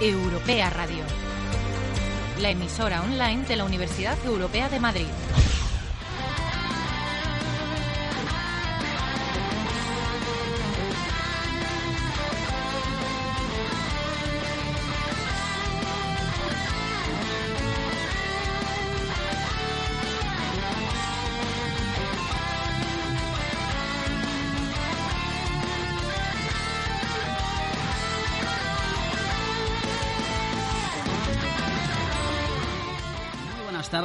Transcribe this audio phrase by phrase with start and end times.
[0.00, 1.02] Europea Radio,
[2.40, 5.08] la emisora online de la Universidad Europea de Madrid.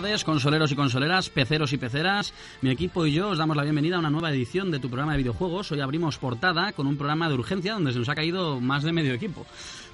[0.04, 2.34] Tardes, consoleros y consoleras, peceros y peceras.
[2.62, 5.14] Mi equipo y yo os damos la bienvenida a una nueva edición de tu programa
[5.14, 5.72] de videojuegos.
[5.72, 8.92] Hoy abrimos portada con un programa de urgencia donde se nos ha caído más de
[8.92, 9.46] medio equipo.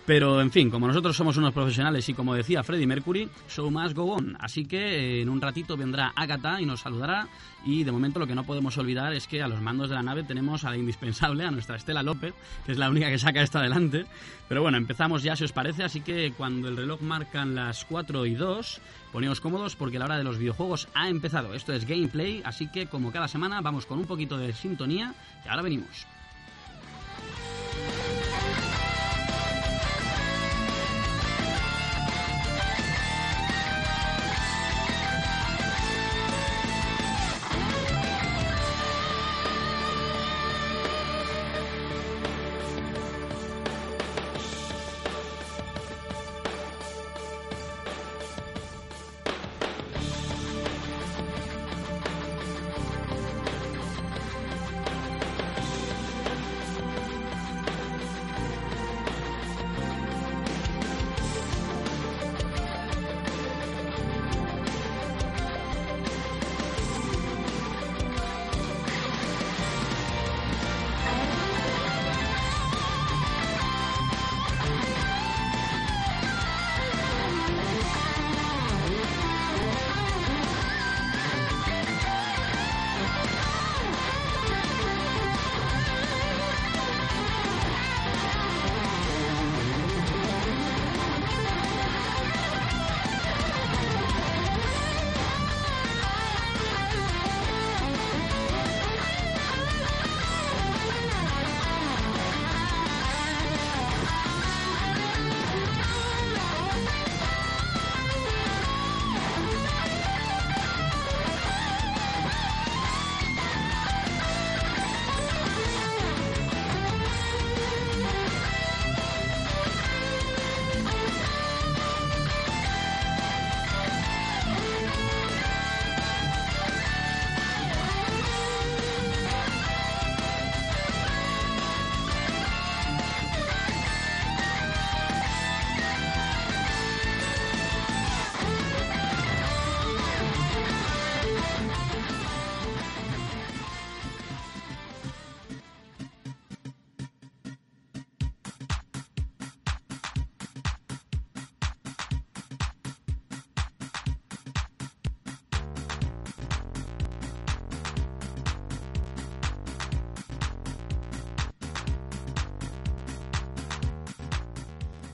[0.10, 3.96] Pero, en fin, como nosotros somos unos profesionales y como decía Freddie Mercury, show must
[3.96, 4.36] go on.
[4.40, 7.28] Así que eh, en un ratito vendrá Agatha y nos saludará.
[7.64, 10.02] Y de momento lo que no podemos olvidar es que a los mandos de la
[10.02, 12.34] nave tenemos a la indispensable, a nuestra Estela López,
[12.66, 14.08] que es la única que saca esto adelante.
[14.48, 18.26] Pero bueno, empezamos ya si os parece, así que cuando el reloj marcan las 4
[18.26, 21.54] y 2, poneos cómodos porque la hora de los videojuegos ha empezado.
[21.54, 25.14] Esto es gameplay, así que como cada semana vamos con un poquito de sintonía
[25.46, 26.08] y ahora venimos.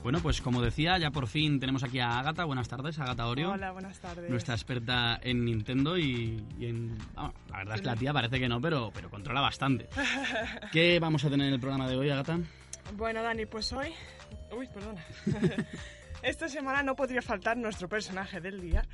[0.06, 2.44] Bueno, pues como decía, ya por fin tenemos aquí a Agata.
[2.44, 3.50] Buenas tardes, Agata Orio.
[3.50, 4.30] Hola, buenas tardes.
[4.30, 6.96] Nuestra experta en Nintendo y, y en...
[7.12, 9.88] vamos, la verdad es que la tía parece que no, pero, pero controla bastante.
[10.72, 12.38] ¿Qué vamos a tener en el programa de hoy, Agata?
[12.94, 13.88] Bueno, Dani, pues hoy...
[14.56, 15.04] Uy, perdona.
[16.22, 18.84] Esta semana no podría faltar nuestro personaje del día.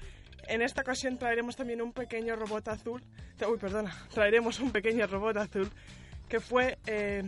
[0.48, 3.02] En esta ocasión traeremos también un pequeño robot azul.
[3.46, 3.94] Uy, perdona.
[4.14, 5.70] Traeremos un pequeño robot azul
[6.32, 7.22] que fue eh,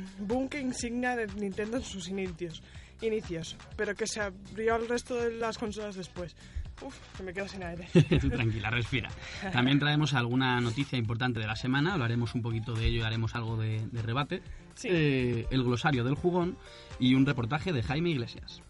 [0.59, 2.63] insignia de Nintendo en sus inicios,
[3.05, 6.35] inicios, pero que se abrió al resto de las consolas después.
[6.83, 7.87] Uf, que me quedo sin aire.
[8.31, 9.09] Tranquila, respira.
[9.53, 13.35] También traemos alguna noticia importante de la semana, hablaremos un poquito de ello y haremos
[13.37, 14.43] algo de, de rebate.
[14.75, 14.89] Sí.
[14.91, 16.59] Eh, el glosario del jugón
[16.99, 18.61] y un reportaje de Jaime Iglesias.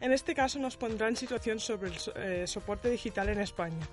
[0.00, 3.86] En este caso nos pondrá en situación sobre el so- eh, soporte digital en España.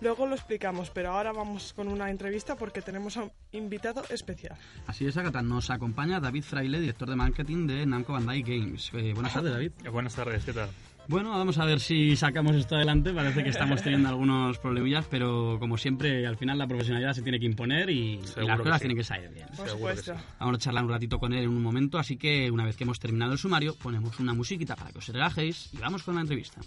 [0.00, 4.56] Luego lo explicamos, pero ahora vamos con una entrevista porque tenemos a un invitado especial.
[4.86, 5.42] Así es, Agatha.
[5.42, 8.90] Nos acompaña David Fraile, director de marketing de Namco Bandai Games.
[8.94, 9.72] Eh, buenas tardes, David.
[9.90, 10.70] Buenas tardes, ¿qué tal?
[11.10, 13.12] Bueno, vamos a ver si sacamos esto adelante.
[13.12, 17.40] Parece que estamos teniendo algunos problemillas, pero como siempre, al final la profesionalidad se tiene
[17.40, 18.80] que imponer y, las que cosas sí.
[18.80, 19.48] tienen que salir bien.
[19.56, 20.14] Por supuesto.
[20.38, 22.84] Vamos a charlar un ratito con él en un momento, así que una vez que
[22.84, 26.20] hemos terminado el sumario, ponemos una musiquita para que os relajéis y vamos con la
[26.20, 26.60] entrevista.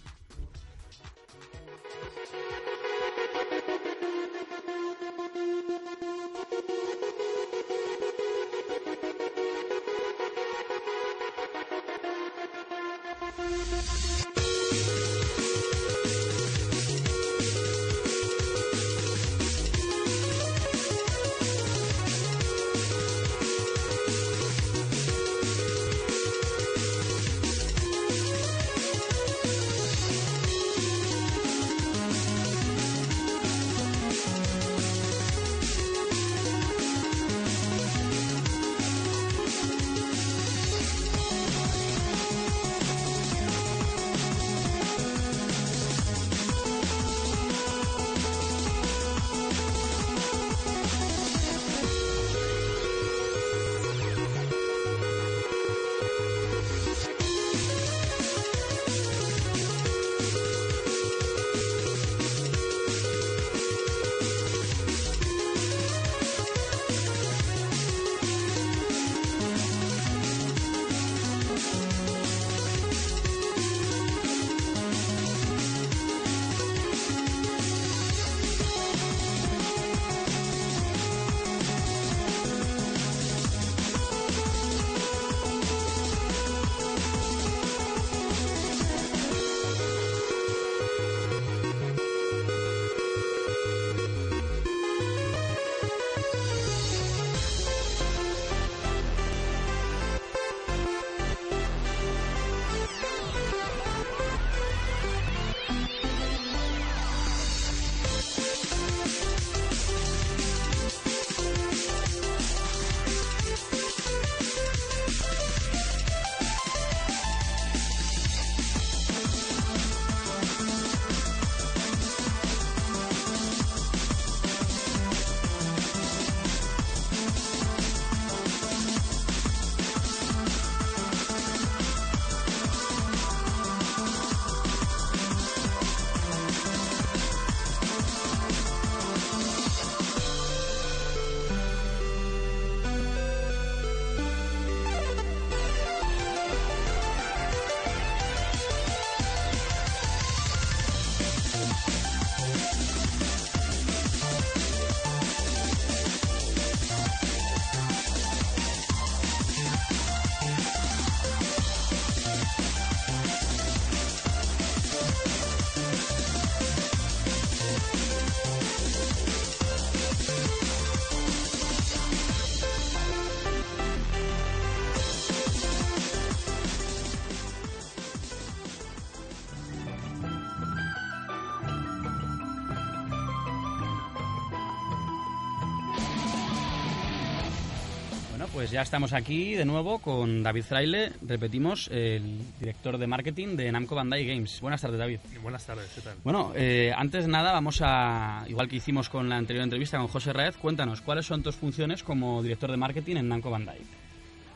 [188.63, 193.69] Pues ya estamos aquí de nuevo con David Fraile, repetimos, el director de marketing de
[193.69, 194.61] Namco Bandai Games.
[194.61, 195.19] Buenas tardes, David.
[195.41, 196.15] Buenas tardes, ¿qué tal?
[196.23, 200.07] Bueno, eh, antes de nada vamos a, igual que hicimos con la anterior entrevista con
[200.07, 203.79] José Raez, cuéntanos, ¿cuáles son tus funciones como director de marketing en Namco Bandai?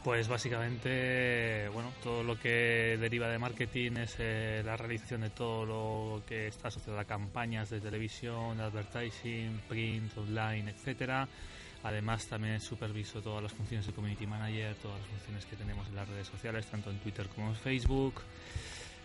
[0.05, 5.65] Pues básicamente, bueno, todo lo que deriva de marketing es eh, la realización de todo
[5.65, 11.27] lo que está asociado a campañas de televisión, de advertising, print, online, etcétera.
[11.83, 15.95] Además también superviso todas las funciones de community manager, todas las funciones que tenemos en
[15.95, 18.21] las redes sociales, tanto en Twitter como en Facebook.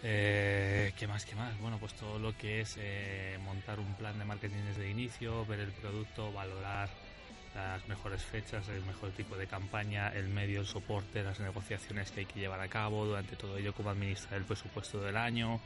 [0.03, 1.25] Eh, ¿Qué más?
[1.25, 1.57] ¿Qué más?
[1.61, 5.47] Bueno, pues todo lo que es eh, montar un plan de marketing desde el inicio,
[5.47, 6.89] ver el producto, valorar
[7.55, 12.21] las mejores fechas, el mejor tipo de campaña, el medio, el soporte, las negociaciones que
[12.21, 15.61] hay que llevar a cabo, durante todo ello cómo administrar el presupuesto del año,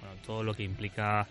[0.00, 1.26] bueno, todo lo que implica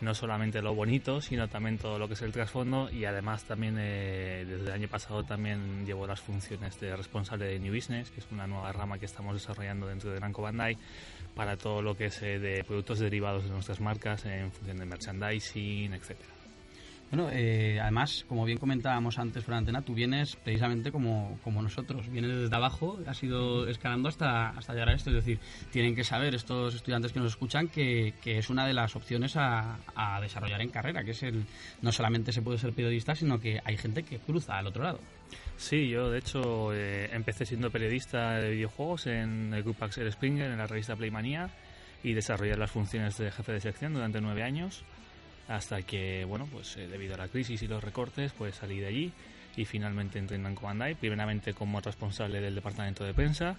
[0.00, 3.76] no solamente lo bonito, sino también todo lo que es el trasfondo y además también
[3.78, 8.20] eh, desde el año pasado también llevo las funciones de responsable de New Business, que
[8.20, 10.76] es una nueva rama que estamos desarrollando dentro de Namco Bandai
[11.34, 14.86] para todo lo que es eh, de productos derivados de nuestras marcas en función de
[14.86, 16.35] merchandising, etcétera.
[17.10, 22.08] Bueno, eh, además, como bien comentábamos antes por antena, tú vienes precisamente como, como nosotros,
[22.08, 25.38] vienes desde abajo, has ido escalando hasta, hasta llegar a esto, es decir,
[25.70, 29.36] tienen que saber estos estudiantes que nos escuchan que, que es una de las opciones
[29.36, 29.78] a,
[30.20, 31.44] desarrollar en carrera, que es el,
[31.80, 34.98] no solamente se puede ser periodista, sino que hay gente que cruza al otro lado.
[35.56, 40.50] Sí, yo de hecho eh, empecé siendo periodista de videojuegos en el grupo Axel Springer,
[40.50, 41.50] en la revista Playmania,
[42.02, 44.84] y desarrollé las funciones de jefe de sección durante nueve años
[45.48, 48.86] hasta que, bueno, pues eh, debido a la crisis y los recortes, pues salí de
[48.86, 49.12] allí
[49.56, 53.56] y finalmente entré en Bandai, primeramente como responsable del departamento de prensa,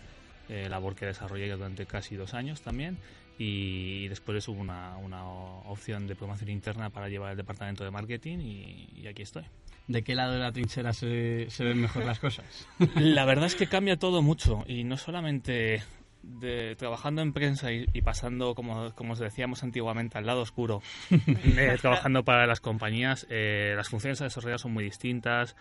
[0.49, 2.97] eh, labor que desarrollé durante casi dos años también,
[3.39, 8.39] y después hubo una, una opción de promoción interna para llevar el departamento de marketing
[8.39, 9.43] y, y aquí estoy.
[9.87, 12.45] ¿De qué lado de la trinchera se, se ven mejor las cosas?
[12.95, 15.81] La verdad es que cambia todo mucho y no solamente
[16.23, 20.81] de, trabajando en prensa y, y pasando, como, como os decíamos antiguamente, al lado oscuro,
[21.11, 25.55] eh, trabajando para las compañías, eh, las funciones a desarrollar son muy distintas,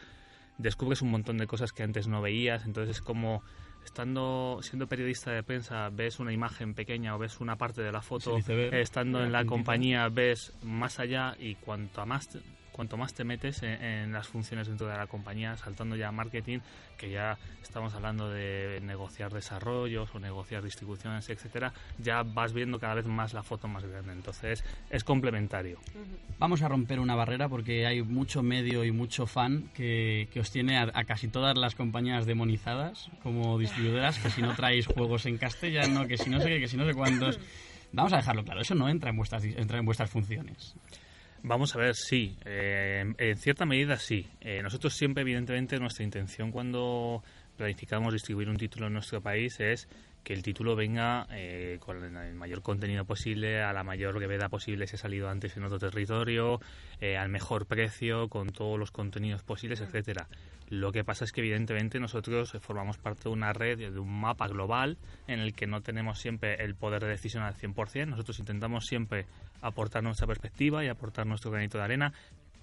[0.58, 3.42] descubres un montón de cosas que antes no veías, entonces es como
[3.84, 8.02] estando siendo periodista de prensa ves una imagen pequeña o ves una parte de la
[8.02, 12.28] foto, eh, estando en la compañía ves más allá y cuanto a más
[12.76, 16.58] cuanto más te metes en, las funciones dentro de la compañía, saltando ya a marketing,
[16.98, 22.94] que ya estamos hablando de negociar desarrollos o negociar distribuciones, etcétera, ya vas viendo cada
[22.94, 24.12] vez más la foto más grande.
[24.12, 25.78] Entonces es complementario.
[26.38, 30.76] Vamos a romper una barrera porque hay mucho medio y mucho fan que, os tiene
[30.78, 36.06] a, casi todas las compañías demonizadas como distribuidoras, que si no traéis juegos en castellano,
[36.06, 37.40] que si no sé qué, que si no sé cuántos.
[37.92, 40.76] Vamos a dejarlo claro, eso no entra en vuestras funciones.
[41.48, 42.36] Vamos a ver, sí.
[42.44, 44.26] eh, en- cierta medida sí.
[44.40, 47.22] Eh, nosotros siempre, evidentemente, nuestra intención cuando
[47.56, 49.88] planificamos distribuir un título en nuestro país es
[50.26, 54.88] que el título venga eh, con el mayor contenido posible, a la mayor brevedad posible
[54.88, 56.60] si ha salido antes en otro territorio,
[57.00, 60.26] eh, al mejor precio, con todos los contenidos posibles, etcétera.
[60.68, 64.48] Lo que pasa es que evidentemente nosotros formamos parte de una red, de un mapa
[64.48, 68.08] global en el que no tenemos siempre el poder de decisión al 100%.
[68.08, 69.26] Nosotros intentamos siempre
[69.62, 72.12] aportar nuestra perspectiva y aportar nuestro granito de arena,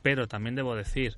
[0.01, 1.15] pero también debo decir,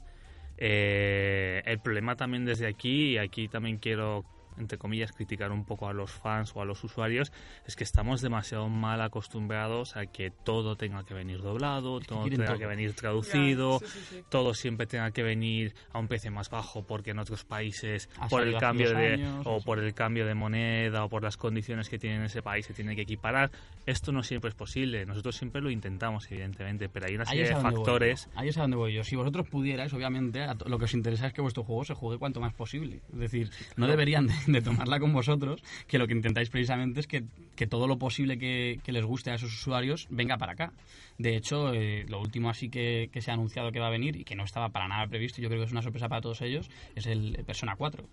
[0.60, 4.26] eh, el problema también desde aquí, y aquí también quiero
[4.58, 7.32] entre comillas, criticar un poco a los fans o a los usuarios,
[7.66, 12.24] es que estamos demasiado mal acostumbrados a que todo tenga que venir doblado, que todo
[12.26, 12.58] tenga todo.
[12.58, 14.24] que venir traducido, Ya, sí, sí, sí.
[14.30, 18.28] todo siempre tenga que venir a un precio más bajo porque en otros países Ha
[18.28, 19.66] por el cambio de años, o sí.
[19.66, 22.74] por el cambio de moneda o por las condiciones que tiene en ese país se
[22.74, 23.52] tiene que equiparar.
[23.86, 25.06] Esto no siempre es posible.
[25.06, 28.30] Nosotros siempre lo intentamos evidentemente, pero hay una serie es, de factores.
[28.36, 29.04] Ahí es a donde voy yo.
[29.04, 32.40] Si vosotros pudierais, obviamente, lo que os interesa es que vuestro juego se juegue cuanto
[32.40, 33.02] más posible.
[33.14, 37.08] Es decir, no deberían de, de tomarla con vosotros, que lo que intentáis precisamente es
[37.08, 37.24] que,
[37.56, 40.74] que todo lo posible que, les guste a esos usuarios venga para acá.
[41.18, 44.16] De hecho, eh, lo último así que, que se ha anunciado que va a venir
[44.16, 46.42] y que no estaba para nada previsto, yo creo que es una sorpresa para todos
[46.42, 48.04] ellos, es el Persona 4.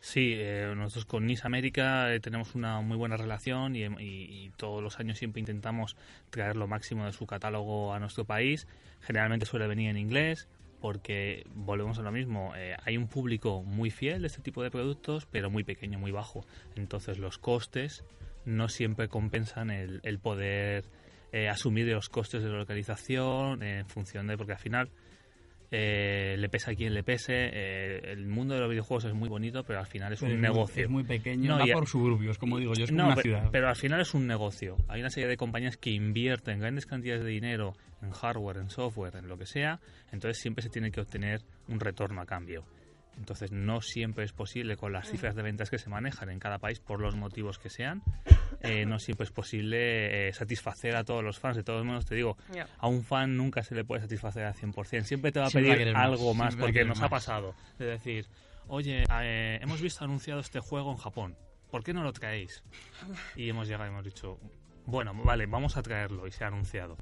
[0.00, 4.82] Sí, eh, nosotros con NIS América eh, tenemos una muy buena relación y- y todos
[4.82, 5.96] los años siempre intentamos
[6.28, 8.66] traer lo máximo de su catálogo a nuestro país.
[9.00, 10.46] Generalmente suele venir en inglés
[10.84, 12.52] porque volvemos a lo mismo.
[12.54, 16.10] eh, hay un público muy fiel de este tipo de productos, pero muy pequeño, muy
[16.10, 16.44] bajo.
[16.76, 18.04] Entonces los costes
[18.44, 20.84] no siempre compensan el, el poder
[21.32, 24.90] eh, asumir los costes de localización en función de porque al final
[25.70, 27.32] eh, le pese a quien le pese.
[27.34, 30.34] eh, el mundo de los videojuegos es muy bonito, pero al final es un es
[30.34, 30.84] muy- negocio.
[30.84, 33.48] es muy pequeño, No, va por suburbios, como digo yo, es como No, una ciudad.
[33.50, 34.76] pero al final es un negocio.
[34.88, 37.72] Hay una serie de compañías que invierten grandes cantidades de dinero
[38.04, 39.80] en hardware, en software, en lo que sea,
[40.12, 42.64] entonces siempre se tiene que obtener un retorno a cambio.
[43.16, 46.58] Entonces no siempre es posible con las cifras de ventas que se manejan en cada
[46.58, 48.02] país por los motivos que sean,
[48.60, 51.56] eh, no siempre es posible eh, satisfacer a todos los fans.
[51.56, 52.66] De todos modos, te digo, Ya.
[52.78, 55.04] a un fan nunca se le puede satisfacer al 100%.
[55.04, 57.54] Siempre te va a Siempre va a pedir más, algo más, porque nos ha pasado.
[57.78, 58.26] De decir,
[58.66, 61.36] oye, eh, hemos visto anunciado este juego en Japón,
[61.70, 62.64] ¿por qué no lo traéis?
[63.36, 64.40] Y hemos llegado y hemos dicho,
[64.86, 66.96] bueno, vale, vamos a traerlo y se ha anunciado.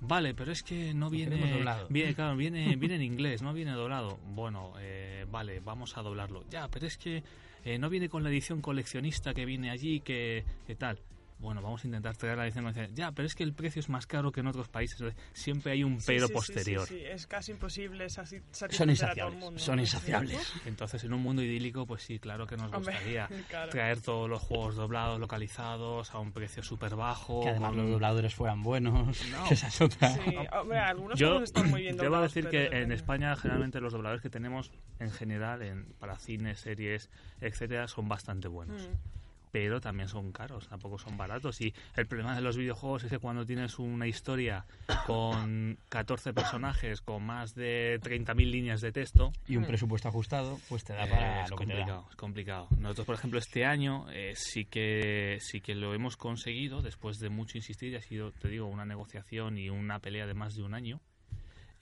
[0.00, 1.86] Vale, pero es que no viene, doblado.
[1.88, 4.18] viene, claro, viene, viene en inglés, no viene doblado.
[4.24, 6.44] Bueno, eh, vale, vamos a doblarlo.
[6.50, 7.22] Ya, pero es que
[7.64, 11.00] eh, no viene con la edición coleccionista que viene allí, que, que tal.
[11.40, 12.88] Bueno, vamos a intentar traer la coleccionista.
[12.94, 15.00] Ya, pero es que el precio es más caro que en otros países.
[15.32, 16.86] Siempre hay un Sí, pero sí, sí, posterior.
[16.88, 19.60] Sí, sí, es casi imposible sati- satisfacer Son a todo el insaciables, mundo.
[19.60, 20.52] son insaciables.
[20.66, 23.70] Entonces, en un mundo idílico, pues sí, claro que nos Hombre, gustaría claro.
[23.70, 27.40] traer todos los juegos doblados, localizados, a un precio súper bajo.
[27.42, 29.06] Que además con- los dobladores fueran buenos.
[29.30, 29.46] No.
[29.50, 30.08] esa es otra.
[30.08, 32.90] Sí, hombre, algunos Yo juegos están muy bien debo doblados, decir que en.
[32.90, 38.48] España generalmente los dobladores que tenemos en general en, para cines, series, etcétera, son bastante
[38.48, 38.88] buenos.
[38.88, 39.27] Mm.
[39.60, 41.60] Pero también son caros, tampoco son baratos.
[41.60, 44.64] Y el problema de los videojuegos es que cuando tienes una historia
[45.04, 49.32] con 14 personajes, con más de 30.000 líneas de texto...
[49.48, 52.68] Y un presupuesto ajustado, pues te da para es lo complicado, es complicado.
[52.78, 57.28] Nosotros, por ejemplo, este año eh, sí que sí que lo hemos conseguido después de
[57.28, 57.96] mucho insistir.
[57.96, 61.00] Ha sido, te digo, una negociación y una pelea de más de un año.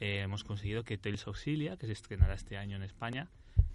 [0.01, 3.31] Eh, hemos conseguido que Tales Auxilia, que se estrenará este año en España,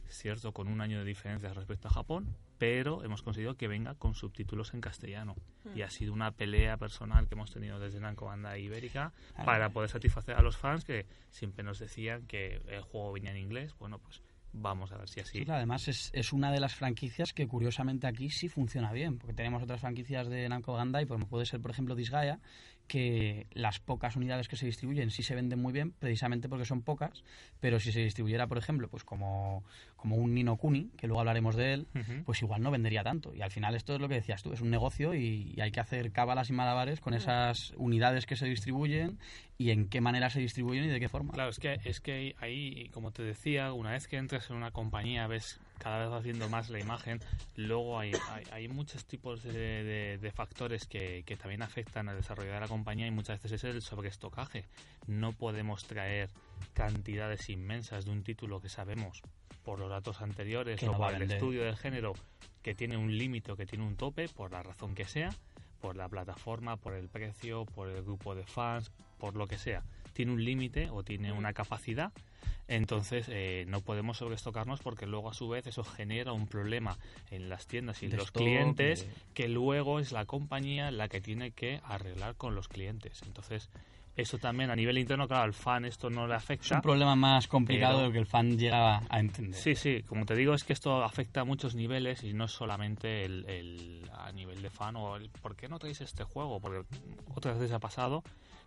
[0.07, 3.95] es cierto, con un año de diferencia respecto a Japón, pero hemos conseguido que venga
[3.95, 5.35] con subtítulos en castellano.
[5.73, 9.13] Y ha sido una pelea personal que hemos tenido desde Namco Bandai Ibérica
[9.45, 13.37] para poder satisfacer a los fans que siempre nos decían que el juego venía en
[13.37, 13.73] inglés.
[13.79, 14.21] Bueno, pues
[14.53, 15.43] vamos a ver si así.
[15.43, 19.33] Sí, además es, es una de las franquicias que curiosamente aquí sí funciona bien, porque
[19.33, 22.39] tenemos otras franquicias de Namco Bandai, como puede ser, por ejemplo, Disgaea,
[22.87, 26.81] que las pocas unidades que se distribuyen sí se venden muy bien, precisamente porque son
[26.81, 27.23] pocas,
[27.59, 29.63] pero si se distribuyera, por ejemplo, pues como,
[29.95, 31.87] como un Nino Kuni, que luego hablaremos de él,
[32.25, 33.33] pues igual no vendería tanto.
[33.33, 35.71] Y al final esto es lo que decías tú, es un negocio y, y hay
[35.71, 39.19] que hacer cábalas y malabares con esas unidades que se distribuyen
[39.57, 41.33] y en qué manera se distribuyen y de qué forma.
[41.33, 44.71] Claro, es que, es que ahí, como te decía, una vez que entras en una
[44.71, 47.19] compañía, ves cada vez va haciendo más la imagen,
[47.55, 52.15] luego hay, hay, hay muchos tipos de, de- de factores que, que también afectan al
[52.17, 54.65] desarrollo de la compañía y muchas veces es el sobreestocaje.
[55.07, 56.29] No podemos traer
[56.73, 59.21] cantidades inmensas de un título que sabemos
[59.63, 62.13] por los datos anteriores Que o no por el estudio del género
[62.63, 65.29] que tiene un límite o que tiene un tope, por la razón que sea,
[65.81, 68.91] por la plataforma, por el precio, por el grupo de fans,
[69.21, 69.83] por lo que sea.
[70.13, 72.11] Tiene un límite o tiene una capacidad,
[72.67, 76.97] entonces eh, no podemos sobreestocarnos porque luego a su vez eso genera un problema
[77.29, 81.51] en las tiendas y en los clientes que luego es la compañía la que tiene
[81.51, 83.21] que arreglar con los clientes.
[83.27, 83.69] Entonces
[84.17, 86.75] eso también a nivel interno, claro, al fan esto no le Es afecta.
[86.75, 89.57] un problema más complicado Pero- de lo que el fan llega a entender.
[89.59, 92.51] Sí, sí, como te digo, es que esto afecta a muchos niveles y no es
[92.51, 96.59] solamente el, el- a nivel de fan o el ¿por qué no traéis este juego?
[96.59, 96.83] Porque
[97.33, 98.23] otras veces ha pasado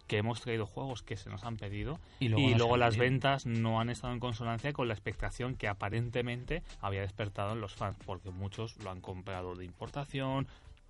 [0.07, 3.81] que hemos traído juegos que se nos han pedido Y y luego las ventas no
[3.81, 8.31] han estado en consonancia con la expectación que aparentemente había despertado en los fans, porque
[8.31, 10.47] muchos lo han comprado de importación,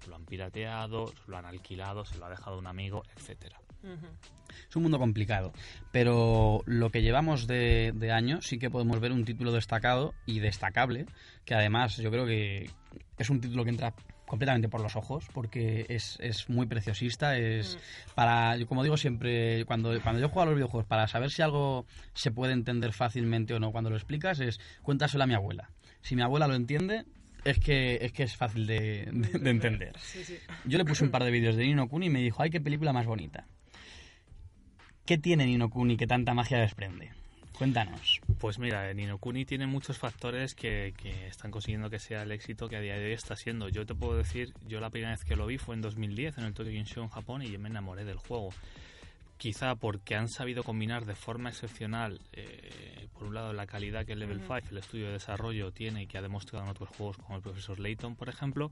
[0.08, 3.60] lo han pirateado, lo han alquilado, se lo ha dejado un amigo, etcétera.
[4.68, 5.52] Es un mundo complicado,
[5.92, 10.40] pero lo que llevamos de, de año sí que podemos ver un título destacado y
[10.40, 11.04] destacable,
[11.44, 12.70] que además yo creo que
[13.18, 13.94] es un título que entra
[14.26, 17.78] completamente por los ojos, porque es, es muy preciosista, es
[18.14, 21.42] para, yo como digo siempre, cuando, cuando yo juego a los videojuegos, para saber si
[21.42, 25.70] algo se puede entender fácilmente o no cuando lo explicas, es cuéntaselo a mi abuela.
[26.02, 27.04] Si mi abuela lo entiende,
[27.44, 29.92] es que es, que es fácil de, de- de entender.
[30.00, 30.38] Sí, sí.
[30.64, 32.60] Yo le puse un par de vídeos de Nino Kuni y me dijo, ay, qué
[32.60, 33.46] película más bonita.
[35.04, 37.10] ¿Qué tiene Nino Kuni que tanta magia desprende?
[37.56, 38.20] Cuéntanos.
[38.38, 42.68] Pues mira, Nino Kuni tiene muchos factores que, que están consiguiendo que sea el éxito
[42.68, 43.68] que a día de hoy está siendo.
[43.68, 46.44] Yo te puedo decir, yo la primera vez que lo vi fue en 2010 en
[46.44, 48.50] el Tokyo Game Show en Japón y yo me enamoré del juego.
[49.36, 54.12] Quizá porque han sabido combinar de forma excepcional, eh, por un lado, la calidad que
[54.12, 57.16] el Level 5, el estudio de desarrollo, tiene y que ha demostrado en otros juegos
[57.16, 58.70] como el Profesor Layton, por ejemplo,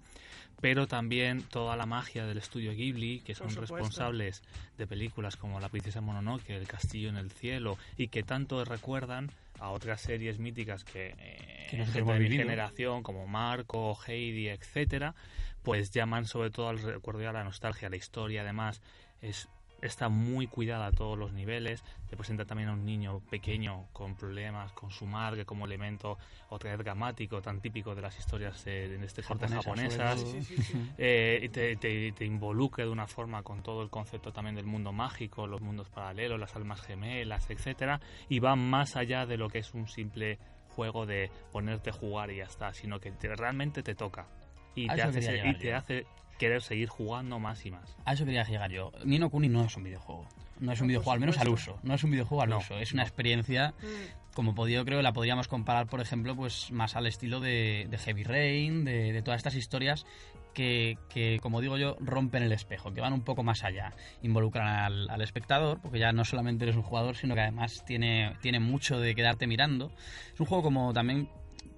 [0.61, 4.43] pero también toda la magia del estudio Ghibli, que son responsables
[4.79, 9.31] de películas como La Princesa Mononoke, El Castillo en el Cielo, y que tanto recuerdan
[9.59, 15.15] a otras series míticas que, eh, Que gente de mi generación, como Marco, Heidi, etcétera,
[15.63, 17.89] pues llaman sobre todo al recuerdo y a la nostalgia.
[17.89, 18.83] La historia, además,
[19.21, 19.49] es
[19.83, 21.85] está muy cuidada a todos los niveles.
[22.09, 26.17] Te presenta también a un niño pequeño con problemas con su madre como elemento
[26.49, 30.23] otra vez dramático, tan típico de las historias eh, de este corte japonesas.
[30.23, 30.33] todo.
[30.33, 30.79] Sí, sí, sí.
[30.99, 34.67] Eh, y te, te, te involucre de una forma con todo el concepto también del
[34.67, 39.49] mundo mágico, los mundos paralelos, las almas gemelas, etcétera, y va más allá de lo
[39.49, 40.39] que es un simple
[40.77, 44.27] juego de ponerte a jugar y ya está, sino que te- realmente te toca
[44.75, 45.19] y A te, hace,
[45.51, 46.07] y te hace
[46.43, 47.97] querer seguir jugando más y más.
[48.05, 48.91] A eso quería llegar yo.
[49.05, 50.27] Nino Kuni no es un videojuego.
[50.59, 51.79] No es un videojuego, al menos al uso.
[51.85, 52.77] No es un videojuego al No, uso.
[52.79, 54.35] Es una experiencia, Mm.
[54.35, 58.25] como podía, creo la podríamos comparar, por ejemplo, pues más al estilo de, de Heavy
[58.25, 60.05] Rain, de, de todas estas historias
[60.53, 63.93] que, que, como digo yo, rompen el espejo, que van un poco más allá.
[64.23, 68.35] Involucran al, al espectador, porque ya no solamente eres un jugador, sino que además tiene,
[68.43, 69.93] tiene mucho de quedarte mirando.
[70.35, 71.29] Es un juego como también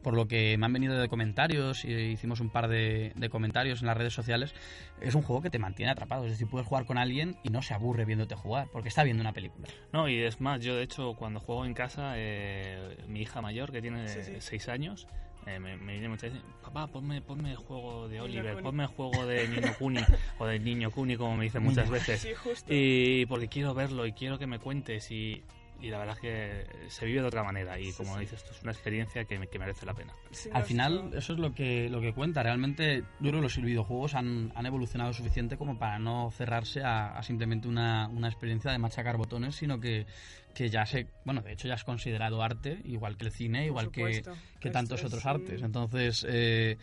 [0.04, 3.80] por lo que me han venido de comentarios y hicimos un par de, de comentarios
[3.80, 4.54] en las redes sociales,
[5.00, 6.24] es un juego que te mantiene atrapado.
[6.26, 9.22] Es decir, puedes jugar con alguien y no se aburre viéndote jugar, porque está viendo
[9.22, 9.66] una película.
[9.92, 13.72] No, y es más, yo de hecho cuando juego en casa, eh, mi hija mayor,
[13.72, 14.32] que tiene Sí, sí.
[14.38, 15.08] 6 años,
[15.46, 18.62] eh, me, me viene muchas veces, papá, ponme, ponme el juego de Oliver, Kuni".
[18.62, 20.00] ponme el juego de Niño Kuni,
[20.38, 22.20] o de Niño Kuni, como me dicen muchas veces.
[22.20, 22.72] Sí, justo.
[22.72, 25.42] Y porque quiero verlo y quiero que me cuentes y
[25.84, 28.62] y la verdad es que se vive de otra manera y como dices, esto es
[28.62, 30.14] una experiencia que, que merece la pena.
[30.52, 32.42] Al final eso es lo que, lo que cuenta.
[32.42, 37.22] Realmente yo creo que los videojuegos han, han evolucionado suficiente como para no cerrarse a,
[37.22, 40.06] simplemente una, una, experiencia de machacar botones, sino que,
[40.54, 43.90] que ya se, bueno, de hecho ya es considerado arte, igual que el cine, igual
[43.90, 44.22] que,
[44.60, 45.60] que tantos otros artes.
[45.60, 46.24] Entonces...
[46.26, 46.78] Eh,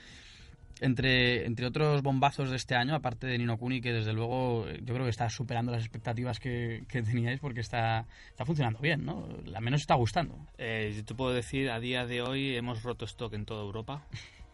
[0.81, 4.79] entre, entre otros bombazos de este año, aparte de Nino Kuni, que desde luego eh,
[4.83, 9.27] yo creo que está superando las expectativas que, teníais porque está, está funcionando bien, ¿no?
[9.55, 10.35] Al menos está gustando.
[10.57, 14.07] Eh, yo te puedo decir, a día de hoy hemos roto stock en toda Europa,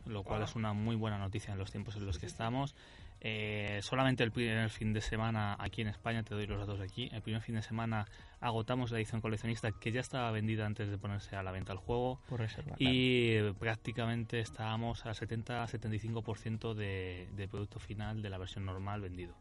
[0.06, 2.76] lo cual es una muy buena noticia en los tiempos en los que estamos.
[3.20, 7.10] Eh, solamente el primer fin de semana aquí en España, te doy los datos aquí,
[7.12, 8.06] el primer fin de semana
[8.40, 11.80] agotamos la edición coleccionista que ya estaba vendida antes de ponerse a la venta el
[11.80, 12.20] juego.
[12.30, 12.76] Por reserva.
[12.78, 19.34] Y prácticamente estábamos a 70-75% de, de producto final de la versión normal vendido.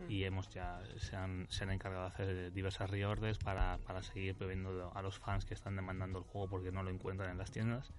[0.00, 0.10] Mm.
[0.10, 4.36] Y hemos ya se han, se han encargado de hacer diversas reorders para, para seguir
[4.36, 7.50] bebiendo a los fans que están demandando el juego porque no lo encuentran en las
[7.50, 7.92] tiendas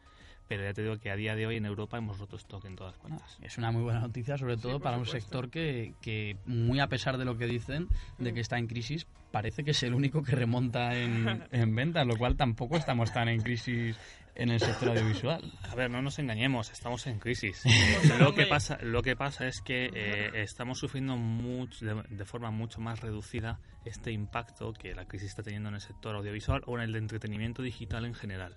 [0.56, 2.76] pero ya te digo que a día de hoy en Europa hemos roto stock en
[2.76, 3.38] todas partes.
[3.42, 7.18] es una muy buena noticia, sobre todo para un sector que, que, muy a pesar
[7.18, 7.88] de lo que dicen,
[8.18, 12.06] de que está en crisis, parece que es el único que remonta en, en ventas,
[12.06, 13.98] lo cual tampoco estamos tan en crisis
[14.36, 15.42] en el sector audiovisual.
[15.70, 17.64] A ver, no nos engañemos, estamos en crisis.
[18.20, 22.82] lo que pasa, lo que pasa es que eh, estamos sufriendo mucho, de, forma mucho
[22.82, 26.84] más reducida este impacto que la crisis está teniendo en el sector audiovisual o en
[26.84, 28.56] el de entretenimiento digital en general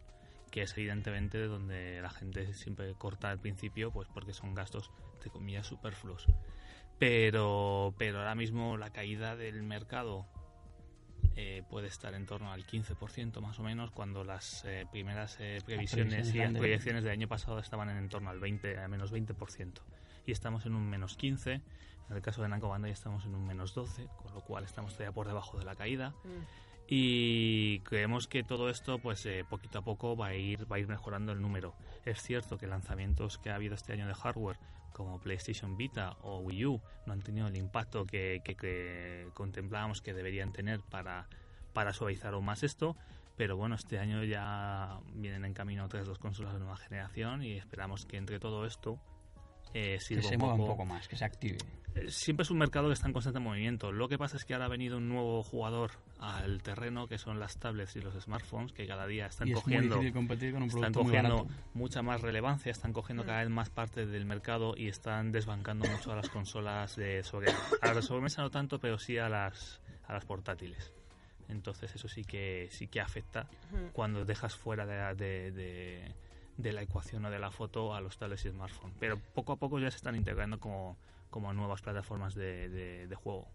[0.56, 4.90] que es evidentemente donde la gente siempre corta al principio, pues porque son gastos,
[5.22, 6.28] de comillas, superfluos.
[6.98, 10.26] Pero, pero ahora mismo la caída del mercado
[11.34, 15.58] eh, puede estar en torno al 15% más o menos, cuando las eh, primeras eh,
[15.62, 19.72] previsiones y proyecciones del año pasado estaban en, torno al 20, a menos 20%.
[20.24, 23.34] Y estamos en un menos 15, en el caso de Nanco Banda ya estamos en
[23.34, 26.14] un menos 12, con lo cual estamos todavía por debajo de la caída.
[26.24, 30.76] Mm y creemos que todo esto pues eh, poquito a poco va a ir va
[30.76, 31.74] a ir mejorando el número.
[32.04, 34.58] Es cierto que lanzamientos que ha habido este año de hardware
[34.92, 40.14] como PlayStation Vita o Wii U no han tenido el impacto que, que, contemplábamos que
[40.14, 41.28] deberían tener para,
[41.74, 42.96] para suavizar aún más esto
[43.36, 47.52] pero bueno este año ya vienen en camino otras dos consolas de nueva generación y
[47.52, 48.98] esperamos que entre todo esto
[49.74, 50.84] eh, que se mueva un poco.
[50.84, 51.58] más que se active.
[52.08, 53.90] Siempre es un mercado que está en constante movimiento.
[53.90, 57.40] Lo que pasa es que ahora ha venido un nuevo jugador al terreno, que son
[57.40, 62.70] las tablets y los smartphones, que cada día están cogiendo, están cogiendo mucha más relevancia,
[62.70, 66.96] están cogiendo cada vez más parte del mercado y están desbancando mucho a las consolas
[66.96, 67.50] de sobre
[67.80, 70.92] a las sobremesa no tanto, pero sí a las a las portátiles.
[71.48, 73.48] Entonces eso sí que sí que afecta
[73.92, 76.14] cuando dejas fuera de, de, de
[76.58, 78.96] la ecuación o de la foto a los tablets y smartphones.
[78.98, 80.96] Pero poco a poco ya se están integrando como
[81.36, 83.46] como nuevas plataformas de, juego.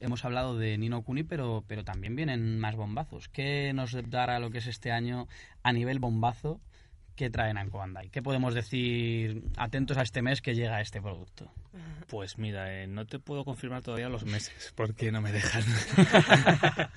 [0.00, 3.28] Hemos hablado de Nino Kuni, pero, pero también vienen más bombazos.
[3.28, 5.28] ¿Qué nos dará lo que es este año
[5.62, 6.60] a nivel bombazo
[7.16, 8.08] que traen Namco Bandai?
[8.08, 11.52] ¿Qué podemos decir atentos a este mes que llega este producto?
[12.06, 15.64] Pues mira, eh, no te puedo confirmar todavía los meses porque no me dejan.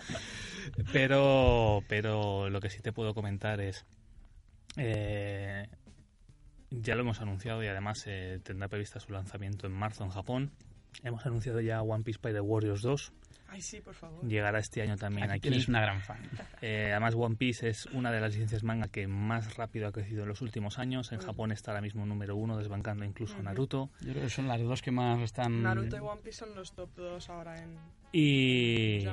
[0.94, 3.86] pero, pero lo que sí te puedo comentar es
[4.78, 5.68] eh,
[6.70, 10.52] ya lo hemos anunciado y además eh, tendrá prevista su lanzamiento en marzo en Japón.
[11.04, 13.14] Hemos anunciado ya One Piece by the Warriors 2.
[13.52, 14.26] Ay, sí, por favor.
[14.26, 15.50] Llegará este año también aquí.
[15.50, 15.66] aquí.
[15.68, 16.18] una gran fan.
[16.62, 20.22] Eh, además, One Piece es una de las licencias manga que más rápido ha crecido
[20.22, 21.12] en los últimos años.
[21.12, 21.24] En mm.
[21.24, 23.90] Japón está ahora mismo número uno, desbancando incluso Naruto.
[24.02, 25.64] Yo creo que son las dos que más están...
[25.64, 27.78] Naruto y One Piece son los top dos ahora en...
[28.12, 29.08] Y,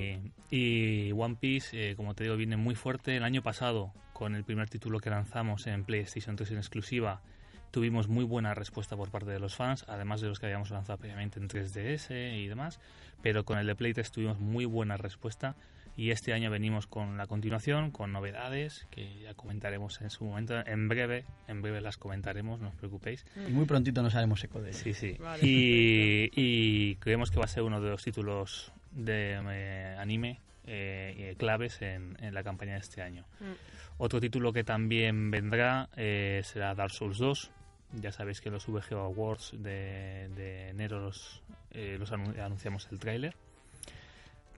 [0.50, 3.16] y One Piece, eh, como te digo, viene muy fuerte.
[3.16, 7.22] El año pasado, con el primer título que lanzamos en PlayStation 3 en exclusiva,
[7.70, 10.98] tuvimos muy buena respuesta por parte de los fans, además de los que habíamos lanzado
[10.98, 12.80] previamente en 3DS y demás,
[13.22, 15.56] pero con el de Playtest tuvimos muy buena respuesta
[15.98, 20.54] y este año venimos con la continuación, con novedades que ya comentaremos en su momento,
[20.64, 23.26] en breve, en breve las comentaremos, no os preocupéis.
[23.48, 25.18] Y muy prontito nos haremos eco de Sí, sí.
[25.42, 31.82] Y, creemos que va a ser uno de los títulos de eh, anime eh, claves
[31.82, 33.24] en, la campaña de este año.
[33.40, 33.98] Mm.
[33.98, 37.50] Otro título que también vendrá eh, será Dark Souls 2,
[37.92, 41.98] ya sabéis que los VG Awards de, enero los, eh,
[42.42, 43.34] anunciamos el tráiler.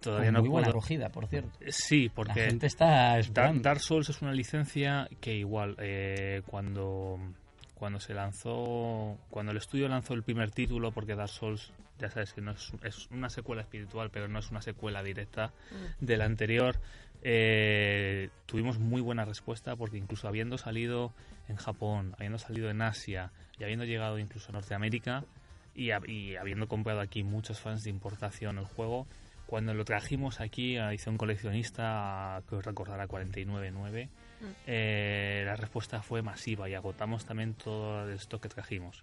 [0.01, 1.59] Todavía no muy buena acogida, por cierto.
[1.69, 7.19] Sí, porque la gente está Dark, Souls es una licencia que igual eh, cuando
[7.75, 12.35] cuando se lanzó, cuando el estudio lanzó el primer título, porque Dark Souls, ya sabes
[12.35, 16.05] que no es, es una secuela espiritual, pero no es una secuela directa mm.
[16.05, 16.77] del anterior,
[17.23, 21.13] eh, tuvimos muy buena respuesta porque incluso habiendo salido
[21.49, 25.25] en Japón, habiendo salido en Asia y habiendo llegado incluso a Norteamérica
[25.75, 29.07] y, y habiendo comprado aquí muchos fans de importación el juego,
[29.51, 34.09] cuando lo trajimos aquí a edición coleccionista, que os recordará 49.9,
[34.69, 39.03] eh, la respuesta fue masiva y agotamos también todo el stock que trajimos.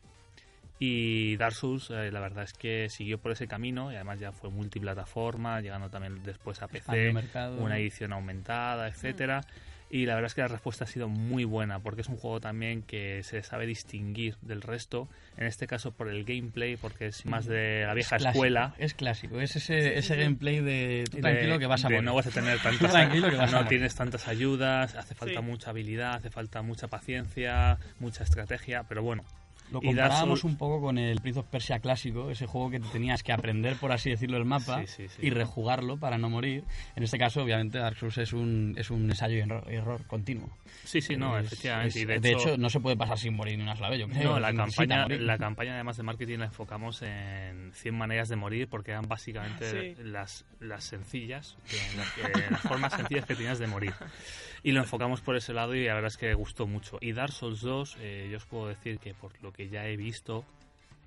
[0.79, 4.31] Y Dark Souls, eh, la verdad es que siguió por ese camino y además ya
[4.31, 7.13] fue multiplataforma, llegando también después a PC,
[7.57, 9.41] una edición aumentada, etcétera.
[9.89, 12.41] Y la verdad es que la respuesta ha sido muy buena, porque es un juego
[12.41, 17.25] también que se sabe distinguir del resto, en este caso por el gameplay, porque es
[17.25, 18.75] más de la vieja Es clásico, escuela.
[18.79, 22.03] Es clásico, es ese, ese gameplay de tú de- tranquilo que vas a morir.
[22.03, 25.39] no vas a tener tantas Tranquilo que vas a no tienes tantas ayudas hace falta
[25.39, 25.45] Sí.
[25.45, 29.23] mucha habilidad hace falta mucha paciencia mucha estrategia pero bueno
[29.71, 32.87] Lo comparábamos Souls- un poco con el Prince of Persia clásico, ese juego que te
[32.87, 35.25] tenías que aprender, por así decirlo, el mapa Sí, sí, sí.
[35.27, 36.63] y rejugarlo para no morir.
[36.95, 40.49] En este caso, obviamente, Dark Souls es un, es un ensayo y error, error continuo.
[40.85, 43.57] sí sí no Es- efectivamente es- y de, hecho, no se puede pasar sin morir
[43.57, 44.31] ni una sola vez, yo creo.
[44.33, 45.21] no, la campaña, morir.
[45.21, 49.95] la campaña además de marketing la enfocamos en 100 maneras de morir porque eran básicamente
[49.95, 50.01] Sí.
[50.03, 53.93] las, las sencillas, que- las, que- las formas sencillas que tenías de morir.
[54.63, 56.97] Y lo enfocamos por ese lado y la verdad es que gustó mucho.
[57.01, 59.95] Y Dark Souls 2, eh, yo os puedo decir que por lo que ya he
[59.97, 60.43] visto,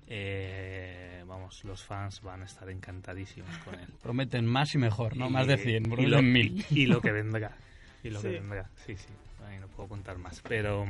[0.07, 3.87] eh, vamos, los fans van a estar encantadísimos con él.
[4.01, 6.65] Prometen más y mejor, no Y- más de 100, y lo, mil.
[6.69, 7.55] y lo que vendrá.
[8.03, 9.07] Y lo que vendrá, sí, sí.
[9.47, 10.41] Ahí no puedo contar más.
[10.47, 10.85] Pero,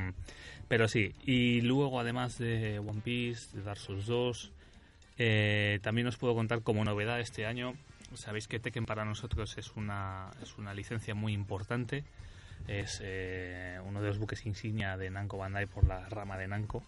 [0.68, 1.14] pero sí.
[1.26, 4.52] Y luego, además de One Piece, de Dark Souls 2,
[5.18, 7.74] eh, también os puedo contar como novedad este año.
[8.16, 12.04] Sabéis que Tekken para nosotros es una, es una licencia muy importante.
[12.68, 16.84] Es eh, uno de los buques insignia de Namco Bandai por la rama de Namco.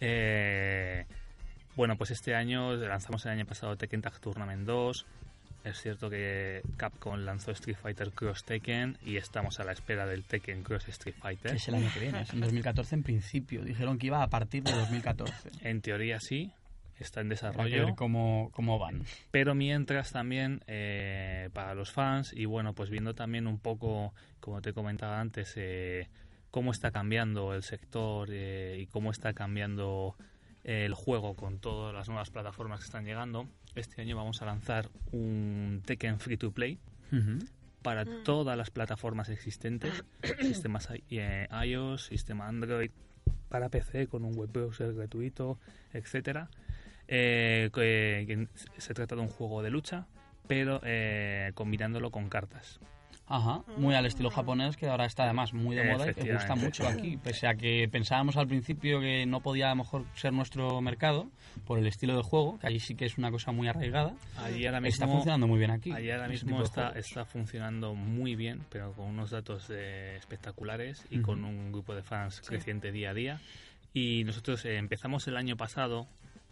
[0.00, 1.06] Eh,
[1.76, 5.06] bueno, pues este año lanzamos el año pasado Tekken Tag Tournament 2.
[5.64, 10.24] Es cierto que Capcom lanzó Street Fighter Cross Tekken y estamos a la espera del
[10.24, 11.54] Tekken Cross Street Fighter.
[11.54, 13.64] Es el año que viene, es en 2014 en principio.
[13.64, 15.50] Dijeron que iba a partir de 2014.
[15.62, 16.52] En teoría sí,
[17.04, 17.86] está en desarrollo.
[17.86, 19.04] ver cómo, cómo van.
[19.30, 24.60] Pero mientras también eh, para los fans y bueno, pues viendo también un poco, como
[24.60, 26.08] te comentaba antes, eh,
[26.50, 30.16] cómo está cambiando el sector eh, y cómo está cambiando
[30.64, 33.48] el juego con todas las nuevas plataformas que están llegando.
[33.74, 36.78] Este año vamos a lanzar un Tekken Free to Play
[37.82, 40.04] para todas las plataformas existentes,
[40.40, 42.90] sistemas iOS, sistema Android,
[43.48, 45.58] para PC con un web browser gratuito,
[45.92, 46.50] etcétera.
[47.08, 47.70] Eh,
[48.76, 50.06] se trata de un juego de lucha,
[50.46, 52.78] pero eh, combinándolo con cartas.
[53.30, 56.54] Ajá, muy al estilo japonés, que ahora está además muy de moda y que gusta
[56.54, 57.18] mucho aquí.
[57.18, 61.28] Pese a que pensábamos al principio que no podía a lo mejor ser nuestro mercado
[61.66, 64.64] por el estilo de juego, que allí sí que es una cosa muy arraigada, Allí
[64.64, 65.92] ahora está mismo, funcionando muy bien aquí.
[65.92, 71.20] allí ahora mismo está, está funcionando muy bien, pero con unos datos eh, espectaculares y
[71.20, 73.40] con un grupo de fans creciente día a día.
[73.92, 76.06] Y nosotros eh, empezamos el año pasado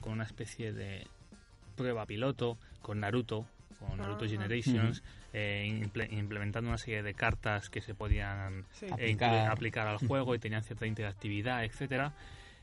[0.06, 1.04] con una especie de
[1.74, 3.44] prueba piloto con Naruto,
[3.80, 4.28] con Naruto Ajá.
[4.34, 8.86] Generations, eh, imple- implementando una serie de cartas que se podían Sí.
[8.98, 9.16] eh,
[9.50, 9.88] Aplicar.
[9.88, 12.12] al juego y tenían cierta interactividad, etcétera.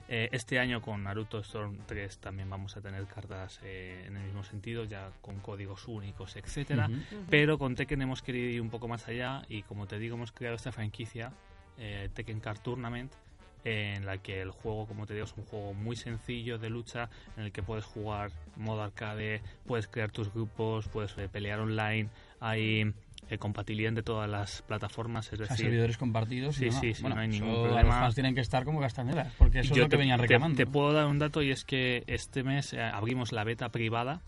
[0.08, 4.24] Eh, este año con Naruto Storm 3 también vamos a tener cartas eh, en el
[4.24, 6.90] mismo sentido, ya con códigos únicos, etcétera.
[7.30, 10.32] Pero con Tekken hemos querido ir un poco más allá y como te digo hemos
[10.32, 11.34] creado esta franquicia
[11.78, 13.12] eh, Tekken Card Tournament
[13.66, 17.10] en la que el juego, como te digo, es un juego muy sencillo de lucha
[17.38, 22.10] en el que puedes jugar modo arcade, puedes crear tus grupos, puedes eh, pelear online,
[22.40, 22.94] hay
[23.30, 26.58] eh, compatibilidad entre todas las plataformas, es O sea, decir, servidores compartidos.
[26.58, 28.06] y Sí, sí, sí, Bueno, no hay ningún problema.
[28.06, 30.24] Los tienen que estar como castañeras, porque eso es Yo lo que te, venían te-
[30.24, 30.58] reclamando.
[30.58, 34.22] te puedo dar un dato y es que este mes eh, abrimos la beta privada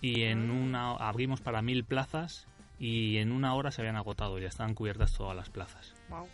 [0.00, 2.46] y en una abrimos para mil plazas
[2.78, 5.92] y en una hora se habían agotado, ya estaban cubiertas todas las plazas.
[6.08, 6.26] Wow.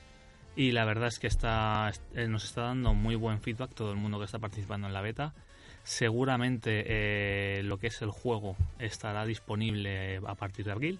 [0.57, 3.99] Y la verdad es que está, eh, nos está dando muy buen feedback todo el
[3.99, 5.35] mundo que está participando en la beta.
[5.85, 10.99] Seguramente eh, lo que es el juego estará disponible a partir de abril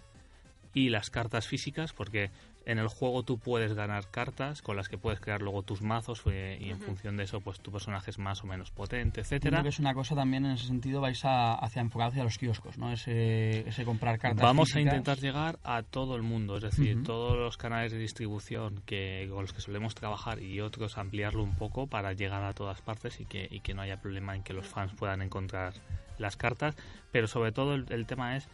[0.75, 2.31] y las cartas físicas, porque
[2.67, 6.23] en el juego tú puedes ganar cartas con las que puedes crear luego tus mazos
[6.27, 9.63] eh, y en función de eso pues tu personaje es más o menos potente, etcétera.
[9.63, 12.77] que es una cosa también en ese sentido vais a, hacia enfocado hacia los kioscos,
[12.77, 12.93] ¿no?
[12.93, 14.95] Ese, ese comprar cartas Vamos a físicas.
[14.95, 17.05] intentar llegar a todo el mundo, es decir, Ujú.
[17.05, 21.55] todos los canales de distribución que con los que solemos trabajar y otros ampliarlo un
[21.55, 24.53] poco para llegar a todas partes y que, y que no haya problema en que
[24.53, 25.73] los fans puedan encontrar
[26.19, 26.75] las cartas.
[27.13, 28.49] Pero sobre todo el, el tema es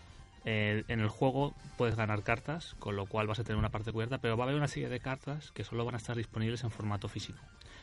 [0.44, 3.92] eh, en el juego puedes ganar cartas, con lo cual vas a tener una parte
[3.92, 6.62] cubierta, pero va a haber una serie de cartas que solo van a estar disponibles
[6.64, 7.38] en formato físico.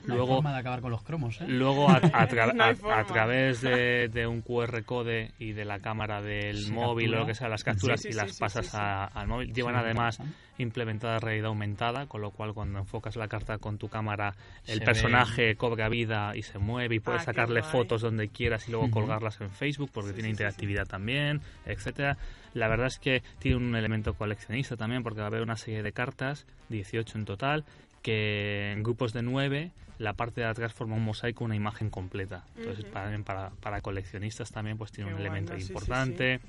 [0.05, 1.45] No hay Luego, forma de acabar con los cromos, ¿eh?
[1.47, 3.05] luego a, a tra- No hay a- a forma.
[3.05, 7.35] través de, de un QR code y de la cámara del móvil o lo que
[7.35, 8.77] sea, las capturas Sí, sí, y sí, las sí, pasas sí, sí.
[8.79, 9.53] a- al móvil.
[9.53, 10.19] Llevan Sí, además.
[10.59, 14.35] Implementada realidad aumentada, con lo cual cuando enfocas la carta con tu cámara,
[14.67, 18.27] el Se ve- personaje cobra vida y se mueve y puedes Ah, sacarle fotos donde
[18.29, 20.43] quieras y luego colgarlas en Facebook porque Sí, tiene sí, sí, sí.
[20.43, 22.17] interactividad también, etcétera.
[22.53, 25.81] La verdad es que tiene un elemento coleccionista también porque va a haber una serie
[25.81, 27.63] de cartas, 18 en total,
[28.01, 32.45] que en grupos de 9 la parte de atrás forma un mosaico, una imagen completa.
[32.57, 32.93] Entonces, Ujú.
[32.93, 35.59] para, para, para coleccionistas también pues tiene Qué un elemento ¿no?
[35.59, 36.39] Sí, sí, importante.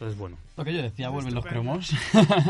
[0.00, 1.92] Entonces, bueno, Lo que yo decía, vuelven los cromos.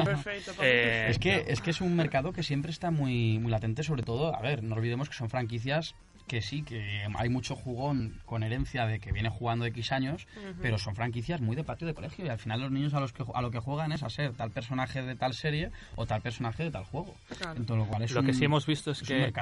[0.05, 0.53] Perfecto.
[0.63, 1.53] Eh, Es que, perfecto.
[1.53, 4.63] es que es un mercado que siempre está muy, muy latente, sobre todo, a ver,
[4.63, 5.97] no olvidemos que son franquicias
[6.31, 10.29] que sí, que hay mucho jugón con herencia de que viene jugando X años,
[10.63, 13.13] pero son franquicias muy de patio de colegio y al final los niños a, los
[13.13, 16.23] que, a lo que juegan es a ser tal personaje de tal serie o tal
[16.23, 17.17] personaje de tal juego.
[17.37, 17.59] Claro.
[17.59, 19.33] Entonces, lo cual es lo un- que sí hemos visto es, es que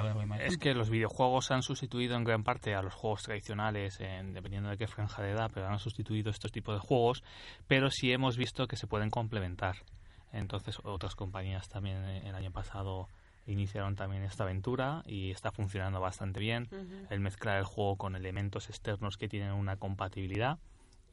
[0.46, 4.70] es que los videojuegos han sustituido en gran parte a los juegos tradicionales, en- dependiendo
[4.70, 7.22] de qué franja de edad, pero han sustituido estos tipos de juegos,
[7.66, 9.76] pero sí hemos visto que se pueden complementar.
[10.32, 13.08] Entonces otras compañías también eh, el año pasado
[13.48, 16.68] iniciaron también esta aventura y está funcionando bastante bien.
[17.10, 20.58] El mezclar el juego con elementos externos que tienen una compatibilidad.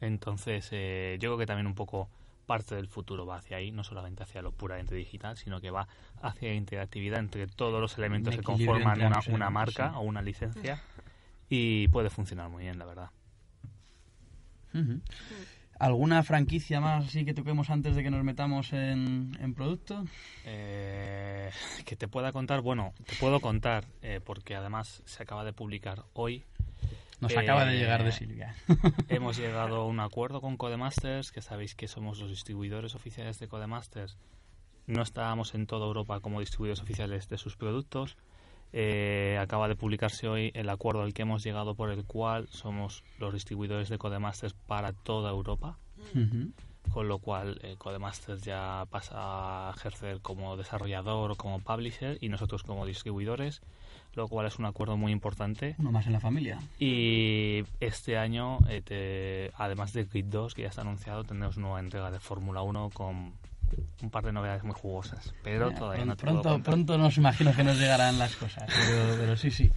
[0.01, 2.09] Entonces eh, yo creo que también un poco
[2.45, 5.87] parte del futuro va hacia ahí, no solamente hacia lo puramente digital, sino que va
[6.21, 9.95] hacia interactividad entre todos los elementos que conforman una, marca sí.
[9.95, 10.83] o una licencia
[11.49, 13.09] y puede funcionar muy bien, la verdad.
[15.79, 20.05] ¿Alguna franquicia más así que toquemos antes de que nos metamos en, en producto?
[20.45, 21.49] Eh,
[21.85, 26.03] que te pueda contar, bueno, te puedo contar, eh, porque además se acaba de publicar
[26.13, 26.43] hoy.
[27.19, 28.55] Nos Eh, acaba de llegar de Silvia.
[29.09, 33.47] Hemos llegado a un acuerdo con Codemasters, que sabéis que somos los distribuidores oficiales de
[33.47, 34.17] Codemasters.
[34.87, 38.17] No estábamos en toda Europa como distribuidores oficiales de sus productos.
[38.73, 43.03] Eh, acaba de publicarse hoy el acuerdo al que hemos llegado por el cual somos
[43.19, 45.77] los distribuidores de Codemasters para toda Europa
[46.91, 52.29] con lo cual eh, Codemasters ya pasa a ejercer como desarrollador o como publisher y
[52.29, 53.61] nosotros como distribuidores,
[54.13, 55.75] lo cual es un acuerdo muy importante.
[55.79, 56.59] Uno más en la familia.
[56.79, 61.79] Y este año, eh, te- además de Grid 2, que ya está anunciado, tendremos nueva
[61.79, 63.33] entrega de Fórmula 1 con
[64.01, 67.17] un par de novedades muy jugosas, pero Eh, todavía no te pronto, puedo pronto nos
[67.17, 69.71] imagino que nos llegarán las cosas, pero, pero sí, sí.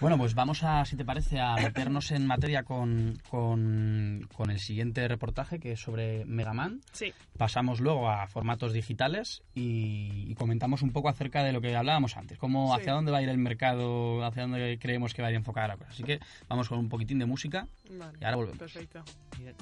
[0.00, 4.58] Bueno, pues vamos a, si te parece, a meternos en materia con, con, con el
[4.58, 6.80] siguiente reportaje, que es sobre Mega Man.
[6.92, 7.12] Sí.
[7.38, 12.16] Pasamos luego a formatos digitales y, y comentamos un poco acerca de lo que hablábamos
[12.16, 12.80] antes, cómo Sí.
[12.80, 15.68] hacia dónde va a ir el mercado, hacia dónde creemos que va a ir enfocada
[15.68, 15.90] la cosa.
[15.90, 18.18] Así que vamos con un poquitín de música Vale.
[18.20, 18.58] y ahora volvemos.
[18.58, 19.02] Perfecto.
[19.38, 19.54] Bien.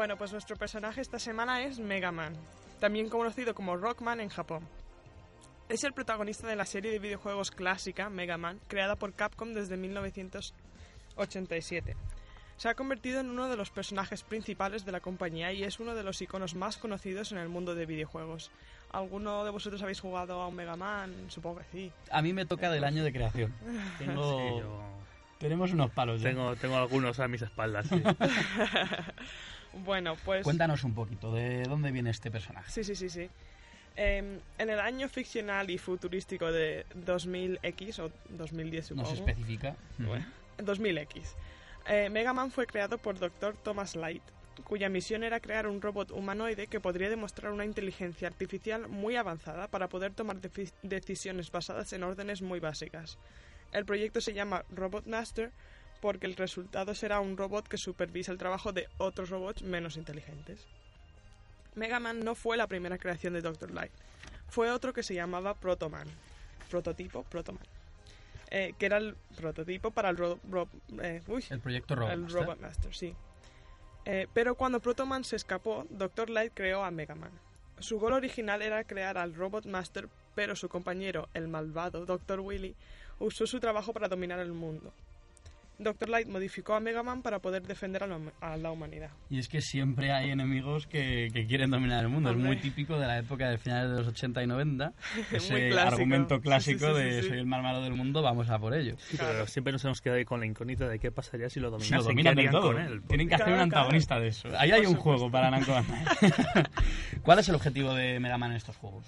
[0.00, 2.32] Bueno, pues nuestro personaje esta semana es Mega Man,
[2.80, 4.66] también conocido como Rockman en Japón.
[5.68, 9.76] Es el protagonista de la serie de videojuegos clásica Mega Man, creada por Capcom desde
[9.76, 11.96] 1987.
[12.56, 15.94] Se ha convertido en uno de los personajes principales de la compañía y es uno
[15.94, 18.50] de los iconos más conocidos en el mundo de videojuegos.
[18.92, 21.14] ¿Alguno de vosotros habéis jugado a un Mega Man?
[21.28, 21.92] Supongo que sí.
[22.10, 23.52] A mí me toca del año de creación.
[23.98, 24.80] Tengo, Sí, yo
[25.38, 26.30] Tenemos unos palos ya.
[26.30, 27.86] tengo, tengo algunos a mis espaldas.
[27.86, 28.02] sí.
[29.72, 30.42] Bueno, pues...
[30.44, 32.70] Cuéntanos un poquito, ¿de dónde viene este personaje?
[32.70, 33.28] Sí, sí, sí, sí.
[33.96, 39.10] Em, en el año ficcional y futurístico de 2000X, o 2010 No supongo.
[39.10, 39.76] se especifica.
[39.98, 40.24] Bueno,
[40.58, 41.22] 2000X.
[41.88, 43.56] Eh, Mega Man fue creado por Dr.
[43.56, 44.22] Thomas Light,
[44.64, 49.68] cuya misión era crear un robot humanoide que podría demostrar una inteligencia artificial muy avanzada
[49.68, 50.36] para poder tomar
[50.82, 53.18] decisiones basadas en órdenes muy básicas.
[53.72, 55.52] El proyecto se llama Robot Master
[56.00, 60.66] porque el resultado será un robot que supervisa el trabajo de otros robots menos inteligentes.
[61.74, 63.70] Mega Man no fue la primera creación de Dr.
[63.70, 63.92] Light,
[64.48, 66.08] fue otro que se llamaba Protoman,
[66.68, 67.62] prototipo Protoman,
[68.50, 70.68] eh, que era el prototipo para el ro- ro-
[71.02, 72.40] eh, uy, El proyecto Robot el Master.
[72.42, 73.14] Robot Master, sí.
[74.06, 76.30] Eh, pero cuando Protoman se escapó, Dr.
[76.30, 77.30] Light creó a Mega Man.
[77.78, 82.40] Su gol original era crear al Robot Master, pero su compañero, el malvado Dr.
[82.40, 82.74] Willy,
[83.20, 84.92] usó su trabajo para dominar el mundo.
[85.82, 86.08] Dr.
[86.08, 89.10] Light modificó a Mega Man para poder defender a la, hum- a la humanidad.
[89.30, 92.30] Y es que siempre hay enemigos que, que quieren dominar el mundo.
[92.30, 94.92] Es muy típico de la época de finales de los 80 y 90.
[95.32, 95.94] Ese clásico.
[95.94, 97.28] argumento clásico sí, sí, de sí, sí.
[97.30, 98.96] soy el más malo del mundo, vamos a por ello.
[98.98, 101.68] Sí, pero siempre nos hemos quedado ahí con la incógnita de qué pasaría si lo
[101.68, 102.72] Si dominasen, lo dominan del todo.
[102.72, 103.02] con él.
[103.08, 104.48] Tienen que hacer un antagonista de eso.
[104.58, 106.04] Ahí hay un juego para Namco Bandai.
[107.22, 109.04] ¿Cuál es el objetivo de Mega Man en estos juegos?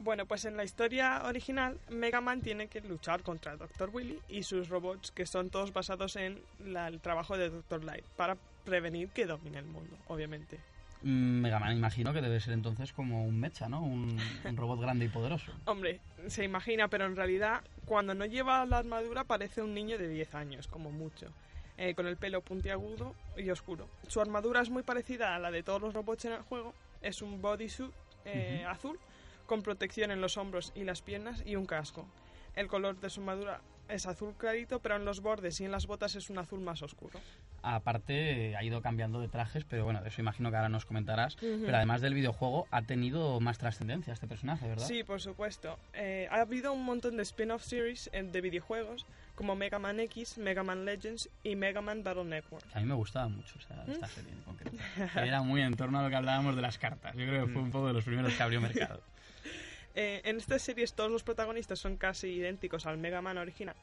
[0.00, 3.90] Bueno, pues en la historia original, Mega Man tiene que luchar contra Dr.
[3.92, 7.82] Willy y sus robots, que son todos basados en la- el trabajo de Dr.
[7.84, 10.60] Light, para prevenir que domine el mundo, obviamente.
[11.02, 13.82] Mm, Mega Man imagino que debe ser entonces como un mecha, ¿no?
[13.82, 15.50] Un, un robot grande y poderoso.
[15.66, 20.08] Hombre, se imagina, pero en realidad, cuando no lleva la armadura, parece un niño de
[20.08, 21.26] 10 años, como mucho.
[21.80, 23.88] eh, con el pelo puntiagudo y oscuro.
[24.08, 26.74] Su armadura es muy parecida a la de todos los robots en el juego.
[27.02, 27.92] Es un bodysuit
[28.24, 28.98] eh, azul
[29.48, 32.06] con protección en los hombros y las piernas y un casco.
[32.54, 35.86] El color de su armadura es azul clarito, pero en los bordes y en las
[35.86, 37.18] botas es un azul más oscuro.
[37.62, 41.36] Aparte, ha ido cambiando de trajes, pero bueno, de eso imagino que ahora nos comentarás.
[41.36, 41.62] Ujú.
[41.64, 44.86] Pero además del videojuego, ha tenido más trascendencia este personaje, ¿verdad?
[44.86, 45.78] Sí, por supuesto.
[45.94, 50.36] Eh, ha habido un montón de spin-off series eh, de videojuegos como Mega Man X,
[50.36, 52.64] Mega Man Legends y Mega Man Battle Network.
[52.74, 53.92] A mí me gustaba mucho esa- ¿Mm?
[53.92, 54.76] esta serie en concreto.
[55.16, 57.14] Era muy en torno a lo que hablábamos de las cartas.
[57.16, 59.00] Yo creo que fue un poco de los primeros que abrió mercado.
[60.00, 63.74] Eh, en estas series todos los protagonistas son casi idénticos al Mega Man original.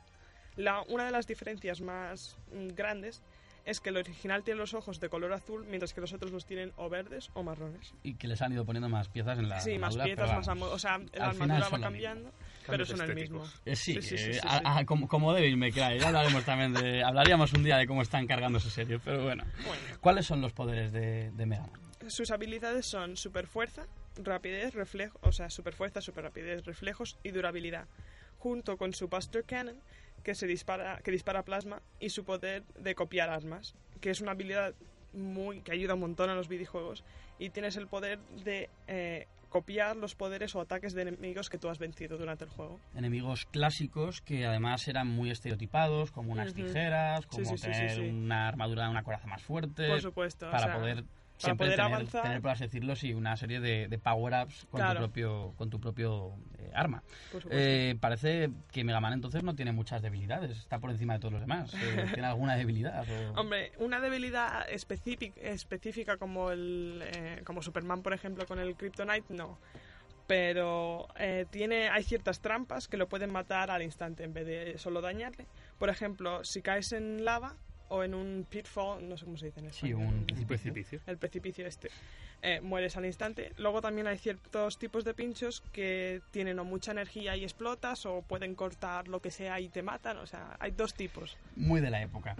[0.56, 3.22] La, una de las diferencias más mm, grandes
[3.66, 6.46] es que el original tiene los ojos de color azul, mientras que los otros los
[6.46, 7.94] tienen o verdes o marrones.
[8.04, 10.80] Y que les han ido poniendo más piezas en la sí, más piezas, más O
[10.80, 12.32] sea, la armadura va cambiando,
[12.66, 13.44] pero son el mismo.
[13.66, 14.64] Eh, sí, Sí, sí, sí, eh, sí, a- sí.
[14.64, 17.04] a- como, como Devil May Cry, ya hablaremos también de...
[17.04, 19.44] Hablaríamos un día de cómo están cargando esa serie, pero bueno.
[19.66, 21.82] Bueno, ¿Cuáles son los poderes de, de Mega Man?
[22.08, 23.88] sus habilidades son super fuerza,
[24.24, 27.88] rapidez, reflejo, o sea, super fuerza, super rapidez, reflejos y durabilidad,
[28.40, 29.78] junto con su Buster Cannon,
[30.24, 34.32] que se dispara, que dispara plasma, y su poder de copiar armas, que es una
[34.32, 34.74] habilidad
[35.14, 37.04] muy que ayuda un montón a los videojuegos,
[37.40, 41.70] y tienes el poder de eh, copiar los poderes o ataques de enemigos que tú
[41.70, 42.80] has vencido durante el juego.
[42.96, 48.02] Enemigos clásicos que además eran muy estereotipados, como unas tijeras, como Sí, sí, tener sí.
[48.02, 50.48] una armadura, una coraza más fuerte, Por supuesto.
[50.48, 51.04] o para sea, poder
[51.38, 52.22] siempre poder tener, avanzar.
[52.24, 54.94] tener, por así decirlo, sí, una serie de, de power-ups con, Claro.
[55.00, 57.04] tu propio, con tu propio eh, arma.
[57.50, 61.34] Eh, parece que Mega Man entonces no tiene muchas debilidades, está por encima de todos
[61.34, 61.74] los demás.
[61.74, 61.78] Eh,
[62.14, 63.06] ¿Tiene alguna debilidad?
[63.10, 68.76] o- Hombre, una debilidad específica, específica como el eh, como Superman, por ejemplo, con el
[68.76, 69.58] Kryptonite, no.
[70.28, 74.78] Pero eh, tiene, hay ciertas trampas que lo pueden matar al instante en vez de
[74.80, 75.46] solo dañarle.
[75.78, 77.56] Por ejemplo, si caes en lava
[77.90, 80.48] o en un pitfall, no sé cómo se dice en Sí, español, un Un precipicio.
[80.74, 81.02] precipicio.
[81.08, 81.90] el precipicio este,
[82.42, 83.52] eh, mueres al instante.
[83.58, 88.22] Luego también hay ciertos tipos de pinchos que tienen o mucha energía y explotas o
[88.24, 90.18] pueden cortar lo que sea y te matan.
[90.18, 91.38] O sea, hay dos tipos.
[91.56, 92.36] Muy de la época.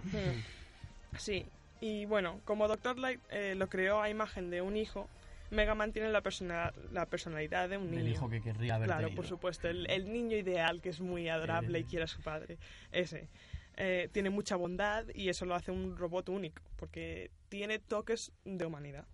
[1.18, 1.46] Sí,
[1.82, 2.98] y bueno, como Dr.
[3.00, 5.08] Light eh, lo creó a imagen de un hijo,
[5.52, 8.04] Mega Man tiene la, persona- la personalidad de un niño.
[8.04, 9.16] Del hijo que querría haber Claro, tenido.
[9.16, 12.58] por supuesto, el, el niño ideal que es muy adorable y quiere a su padre.
[12.92, 13.28] Ese.
[13.78, 18.66] Eh, tiene mucha bondad y eso lo hace un robot único, porque tiene toques de
[18.66, 19.06] humanidad.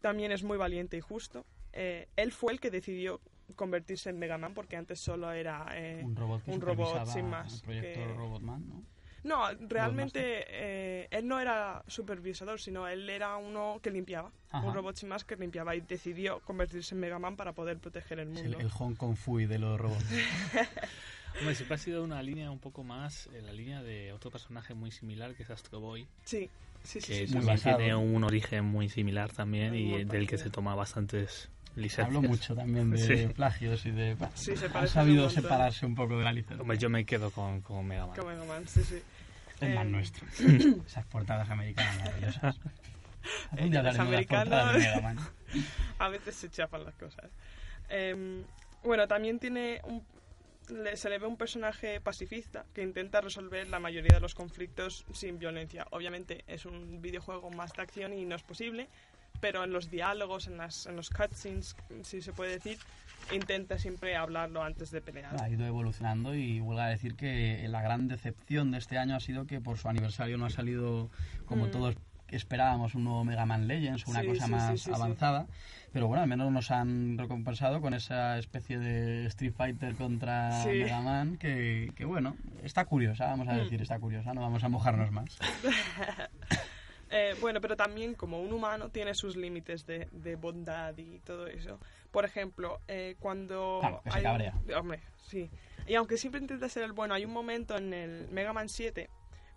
[0.00, 1.46] También es muy valiente y justo.
[1.72, 3.20] Eh, él fue el que decidió
[3.56, 7.28] convertirse en Mega Man, porque antes solo era eh, Un robot que un robot sin
[7.28, 7.54] más.
[7.54, 8.82] El proyecto que- Robotman, ¿no?
[9.24, 14.30] no, realmente eh, él no era supervisador, sino él era uno que limpiaba.
[14.50, 14.66] Ajá.
[14.66, 18.18] Un robot sin más que limpiaba y decidió convertirse en Mega Man para poder proteger
[18.20, 18.58] el mundo.
[18.58, 20.04] el, el Hong Kong Fui de los robots.
[21.38, 24.74] Hombre, siempre ha sido una línea un poco más en la línea de otro personaje
[24.74, 26.48] muy similar que es Astro Boy, Sí,
[26.82, 27.06] sí, sí.
[27.06, 27.76] que sí, también basado.
[27.78, 32.06] tiene un origen muy similar también Muy y del que se toma bastantes licencias.
[32.06, 33.26] Hablo mucho también de Sí.
[33.34, 34.16] plagios y de...
[34.34, 36.60] Sí, se ha sabido un separarse un poco de la licencia.
[36.62, 38.16] Hombre, yo me quedo con, con Mega Man.
[38.16, 39.02] Con Mega Man, sí, sí.
[39.60, 40.26] Es más eh, nuestro.
[40.86, 42.56] Esas portadas americanas maravillosas.
[43.56, 45.18] Eh, los de
[45.98, 47.30] a veces se chafan las cosas.
[47.88, 48.42] Em,
[48.82, 50.04] bueno, también tiene un,
[50.94, 55.38] se le ve un personaje pacifista que intenta resolver la mayoría de los conflictos sin
[55.38, 55.86] violencia.
[55.90, 58.88] Obviamente es un videojuego más de acción y no es posible,
[59.40, 62.78] pero en los diálogos, en, las, en los cutscenes, si se puede decir,
[63.32, 65.36] intenta siempre hablarlo antes de pelear.
[65.42, 69.20] Ha ido evolucionando y vuelvo a decir que la gran decepción de este año ha
[69.20, 71.10] sido que por su aniversario no ha salido
[71.46, 71.70] como Mm.
[71.70, 71.94] todos
[72.34, 75.46] esperábamos un nuevo Mega Man Legends, una Sí, cosa sí, más sí, avanzada.
[75.92, 80.50] Pero bueno, al menos nos han recompensado con esa especie de Street Fighter contra.
[80.66, 83.58] Mega Man que, que, bueno, está curiosa, vamos a Mm.
[83.58, 85.38] decir, está curiosa, no vamos a mojarnos más.
[87.10, 91.46] Eh, bueno, pero también como un humano tiene sus límites de, de bondad y todo
[91.46, 91.78] eso.
[92.10, 93.78] Por ejemplo, eh, cuando...
[93.80, 94.54] Claro, que se hay un- cabrea.
[94.76, 95.48] Hombre, sí.
[95.86, 99.08] Y aunque siempre intenta ser el bueno, hay un momento en el Mega Man 7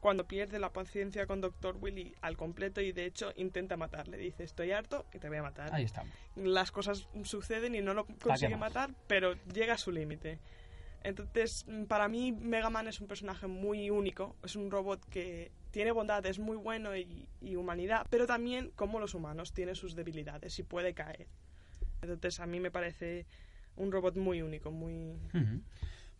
[0.08, 1.76] cuando pierde la paciencia con Dr.
[1.82, 4.18] Willy al completo y de hecho intenta matarle.
[4.18, 5.76] Dice, estoy harto que te voy a matar.
[5.76, 6.14] Ahí estamos.
[6.38, 10.40] Las cosas suceden y no lo consigue matar, pero llega a su límite.
[11.04, 14.38] Entonces, para mí, Mega Man es un personaje muy único.
[14.46, 19.02] Es un robot que tiene bondad, es muy bueno y, y humanidad, pero también, como
[19.02, 21.28] los humanos, tiene sus debilidades y puede caer.
[22.02, 23.26] Entonces, a mí me parece
[23.76, 25.20] un robot muy único, muy...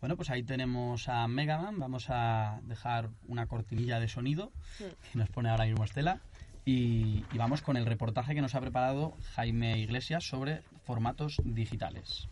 [0.00, 1.78] Bueno, pues ahí tenemos a Mega Man.
[1.78, 6.20] Vamos a dejar una cortinilla de sonido que nos pone ahora mismo Estela.
[6.64, 12.28] Y, y vamos con el reportaje que nos ha preparado Jaime Iglesias sobre formatos digitales.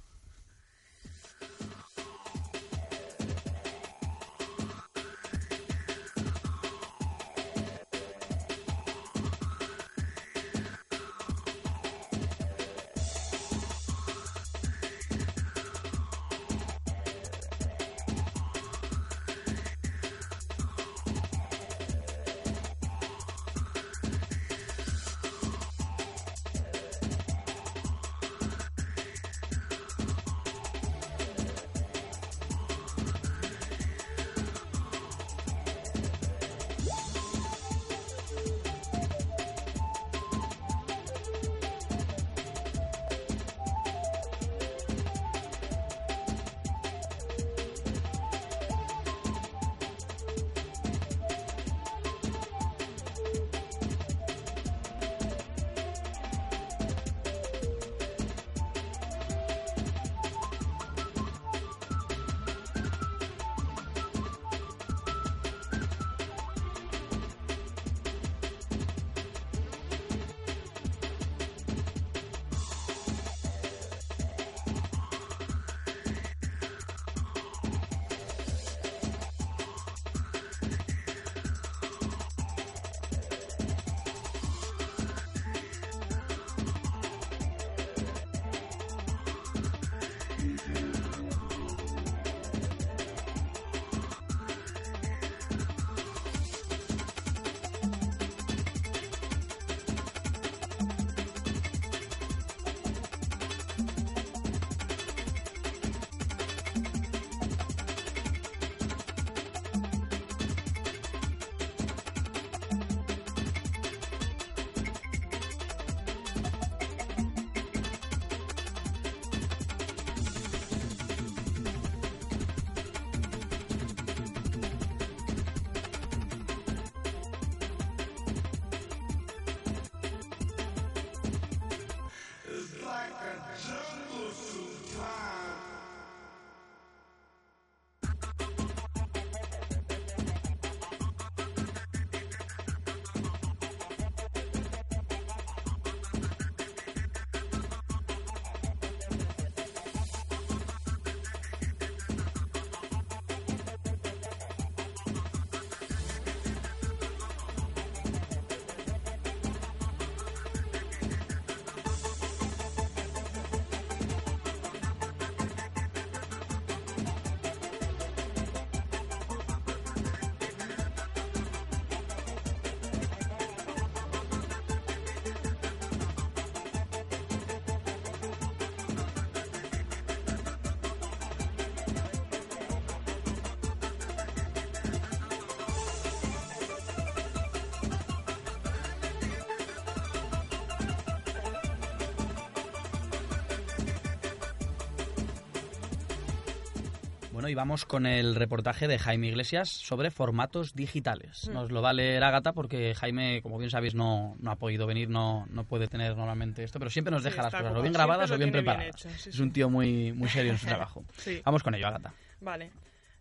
[197.37, 201.47] Bueno, y vamos con el reportaje de Jaime Iglesias sobre formatos digitales.
[201.53, 204.87] Nos lo va a leer Ágata porque Jaime, como bien sabéis, no, no ha podido
[204.87, 207.83] venir, no, no puede tener normalmente esto, pero siempre nos Sí, deja las cosas o
[207.83, 208.87] bien grabadas o bien preparadas.
[209.05, 211.05] hecho, sí, es un tío muy, muy serio en su trabajo.
[211.19, 211.43] Sí.
[211.45, 212.15] Vamos con ello, Ágata.
[212.41, 212.71] Vale.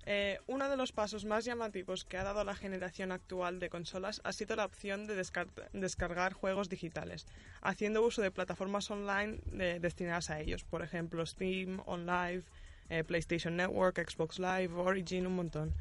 [0.06, 4.22] Eh, uno de los pasos más llamativos que ha dado la generación actual de consolas
[4.24, 7.26] ha sido la opción de descar- descargar juegos digitales,
[7.62, 12.44] haciendo uso de plataformas online de- destinadas a ellos, por ejemplo Steam, OnLive,
[12.90, 15.74] eh, PlayStation Network, Xbox Live, Origin, un montón.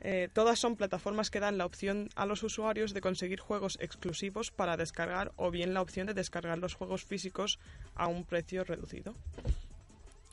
[0.00, 4.50] Eh, todas son plataformas que dan la opción a los usuarios de conseguir juegos exclusivos
[4.52, 7.58] para descargar o bien la opción de descargar los juegos físicos
[7.96, 9.14] a un precio reducido.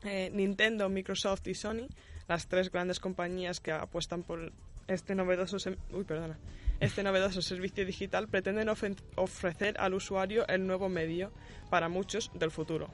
[0.03, 1.87] Eh, Nintendo, Microsoft y Sony,
[2.27, 4.51] las tres grandes compañías que apuestan por
[4.87, 5.57] este novedoso,
[5.91, 6.37] uy, perdona,
[6.79, 11.31] este novedoso servicio digital, pretenden ofrecer al usuario el nuevo medio
[11.71, 12.89] para muchos del futuro.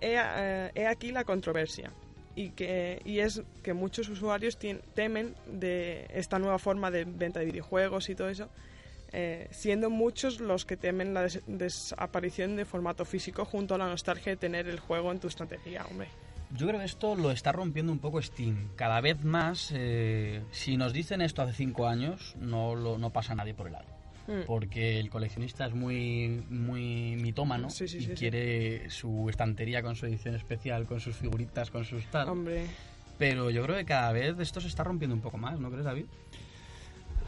[0.00, 1.90] He, eh, he aquí la controversia.
[2.36, 4.56] Y, que, y es que muchos usuarios
[4.94, 8.48] temen de esta nueva forma de venta de videojuegos y todo eso,
[9.12, 13.88] eh, siendo muchos los que temen la des- desaparición de formato físico junto a la
[13.88, 16.08] nostalgia de tener el juego en tu estrategia, hombre.
[16.56, 18.70] Yo creo que esto lo está rompiendo un poco Steam.
[18.76, 23.54] Cada vez más, eh, si nos dicen esto hace cinco años, no, no pasa nadie
[23.54, 23.88] por el aro.
[24.30, 24.46] Mm.
[24.46, 28.14] Porque el coleccionista es muy, muy mitómano Sí, sí, y sí, sí.
[28.14, 32.28] quiere su estantería con su edición especial, con sus figuritas, con sus tal.
[32.28, 32.66] Hombre,
[33.18, 35.84] Pero yo creo que cada vez esto se está rompiendo un poco más, ¿no crees,
[35.84, 36.06] David?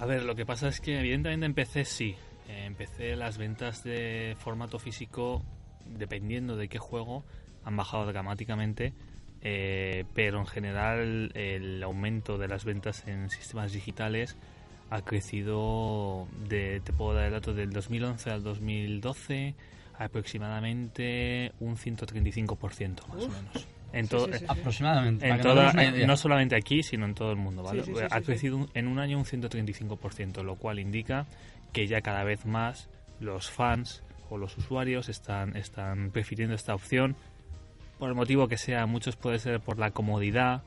[0.01, 2.15] A ver, lo que pasa es que evidentemente en PC sí.
[2.49, 5.43] En PC las ventas de formato físico,
[5.87, 7.25] dependiendo de qué juego,
[7.65, 8.93] han bajado dramáticamente.
[9.45, 14.37] eh, pero en general el aumento de las ventas en sistemas digitales
[14.95, 19.55] ha crecido, de, te puedo dar el dato, del 2011 al 2012
[19.99, 23.67] aproximadamente un 135% más o menos.
[23.95, 24.45] En Sí, todo, sí, sí, sí.
[24.49, 25.29] Aproximadamente.
[25.29, 26.07] en toda- en- idea.
[26.07, 27.83] no solamente aquí, sino en todo el mundo, ¿vale?
[27.85, 31.27] Sí, sí, sí, ha sí, crecido un- en un año un 135%, lo cual indica
[31.73, 32.89] que ya cada vez más
[33.21, 37.17] los fans o los usuarios están, están prefiriendo esta opción
[37.99, 38.87] por el motivo que sea.
[38.87, 40.63] Muchos puede ser por la comodidad,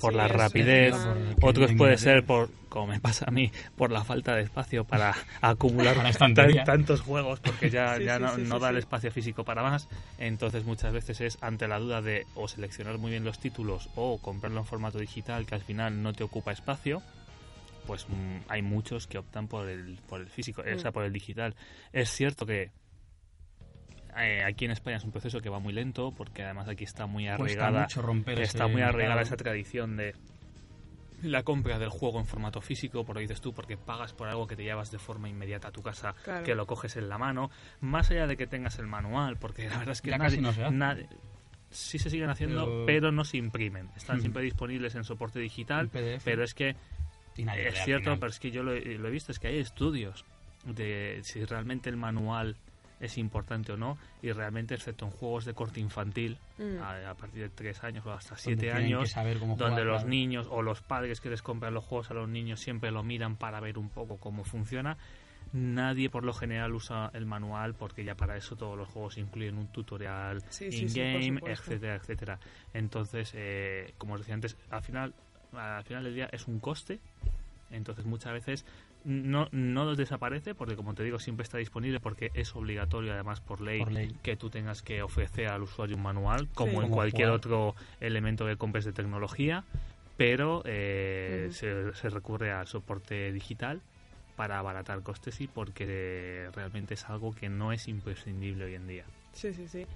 [0.00, 0.94] por Sí, la rapidez,
[1.42, 5.14] otros puede ser por, como me pasa a mí, por la falta de espacio para
[5.40, 6.34] acumular tan-
[6.64, 9.44] tantos juegos porque ya, Sí, ya sí, no, sí, no sí, da el espacio físico
[9.44, 9.88] para más.
[10.18, 14.18] Entonces muchas veces es ante la duda de o seleccionar muy bien los títulos o
[14.18, 17.02] comprarlo en formato digital que al final no te ocupa espacio.
[17.86, 20.94] Pues mm, hay muchos que optan por el, por el físico, eh, o sea, Mm.
[20.94, 21.54] por el digital.
[21.92, 22.70] Es cierto que
[24.18, 27.06] eh, aquí en España es un proceso que va muy lento porque además aquí está
[27.06, 30.14] muy arraigada mucho romper está ese muy arraigada esa tradición de
[31.22, 34.46] la compra del juego en formato físico, por lo dices tú, porque pagas por algo
[34.46, 36.44] que te llevas de forma inmediata a tu casa, Claro.
[36.44, 37.50] que lo coges en la mano,
[37.82, 40.40] más allá de que tengas el manual, porque la verdad es que Ya nadie, casi
[40.40, 40.74] no se hace.
[40.74, 41.08] nadie-
[41.68, 43.90] sí se siguen haciendo, Pero- pero, no se imprimen.
[43.96, 44.20] Están Hmm.
[44.20, 45.90] siempre disponibles en soporte digital,
[46.24, 46.74] pero es que
[47.36, 50.24] es cierto, pero es que yo lo, he lo he visto, es que hay estudios
[50.64, 52.56] de si realmente el manual
[53.00, 56.78] es importante o no, y realmente, excepto en juegos de corte infantil, Mm.
[56.82, 59.56] a, a partir de 3 años o hasta Donde 7 tienen que años, saber cómo
[59.56, 60.08] donde jugar, los claro.
[60.10, 63.36] niños o los padres que les compran los juegos a los niños siempre lo miran
[63.36, 64.98] para ver un poco cómo funciona.
[65.52, 69.56] Nadie por lo general usa el manual porque ya para eso todos los juegos incluyen
[69.58, 71.64] un tutorial Sí, sí, sí, in-game, supuesto.
[71.72, 72.38] etcétera, etcétera.
[72.72, 75.14] Entonces, eh, como os decía antes, al final,
[75.52, 77.00] al final del día es un coste.
[77.70, 78.64] Entonces muchas veces
[79.04, 83.60] no, no desaparece porque como te digo siempre está disponible porque es obligatorio además por
[83.60, 84.14] ley, Por ley.
[84.22, 86.76] que tú tengas que ofrecer al usuario un manual como Sí.
[86.76, 89.64] en Como cualquier otro elemento que compres de tecnología
[90.16, 93.80] pero eh, se recurre al soporte digital
[94.36, 99.04] para abaratar costes y porque realmente es algo que no es imprescindible hoy en día.
[99.32, 99.86] Sí, sí, sí.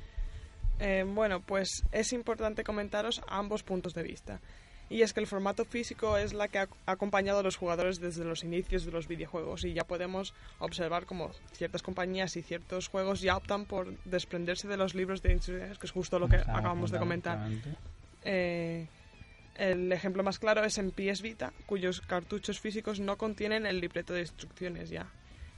[0.81, 4.41] Eh, bueno, pues es importante comentaros ambos puntos de vista.
[4.91, 8.25] Y es que el formato físico es la que ha acompañado a los jugadores desde
[8.25, 13.21] los inicios de los videojuegos y ya podemos observar como ciertas compañías y ciertos juegos
[13.21, 16.91] ya optan por desprenderse de los libros de instrucciones, que es justo lo que acabamos
[16.91, 17.49] de comentar.
[18.23, 18.87] Eh,
[19.57, 24.13] el ejemplo más claro es en PS Vita, cuyos cartuchos físicos no contienen el libreto
[24.13, 25.07] de instrucciones ya,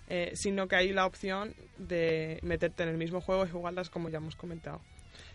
[0.09, 4.09] eh, sino que hay la opción de meterte en el mismo juego y jugarlas como
[4.09, 4.81] ya hemos comentado.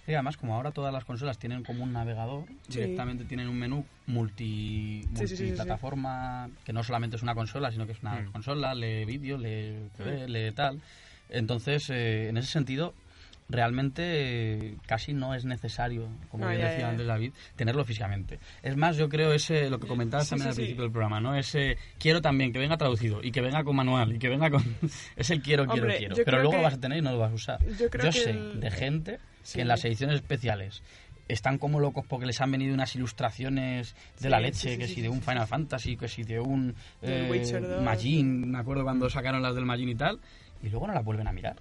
[0.08, 2.80] Y además, como ahora todas las consolas tienen como un navegador, Sí.
[2.80, 5.42] directamente tienen un menú multi, Sí, sí, sí, sí, sí.
[5.44, 8.32] multiplataforma, que no solamente es una consola, sino que es una Mm.
[8.32, 10.32] consola, lee vídeo, lee TV, Mm.
[10.32, 10.82] lee tal.
[11.30, 12.94] Entonces, eh, en ese sentido,
[13.48, 16.90] realmente eh, casi no es necesario, como No, bien ya, decía ya.
[16.90, 18.40] antes David, tenerlo físicamente.
[18.64, 20.62] Es más, yo creo ese, lo que comentabas Sí, también sí, al sí.
[20.62, 21.36] principio del programa, ¿no?
[21.36, 24.62] Ese quiero también que venga traducido y que venga con manual y que venga con...
[25.16, 26.16] es el quiero, quiero, Hombre, quiero.
[26.16, 27.60] yo Pero luego que- lo vas a tener y no lo vas a usar.
[27.78, 29.56] yo creo que sé el- de gente Sí.
[29.56, 30.82] que en las ediciones especiales
[31.28, 34.84] están como locos porque les han venido unas ilustraciones de Sí, la leche, sí, que
[34.88, 35.22] sí, si sí, de un.
[35.22, 37.84] Final Fantasy, que si de un eh, Witcher 2.
[37.84, 40.20] Majin, me acuerdo cuando sacaron las del Majin y tal,
[40.62, 41.56] y luego no las vuelven a mirar.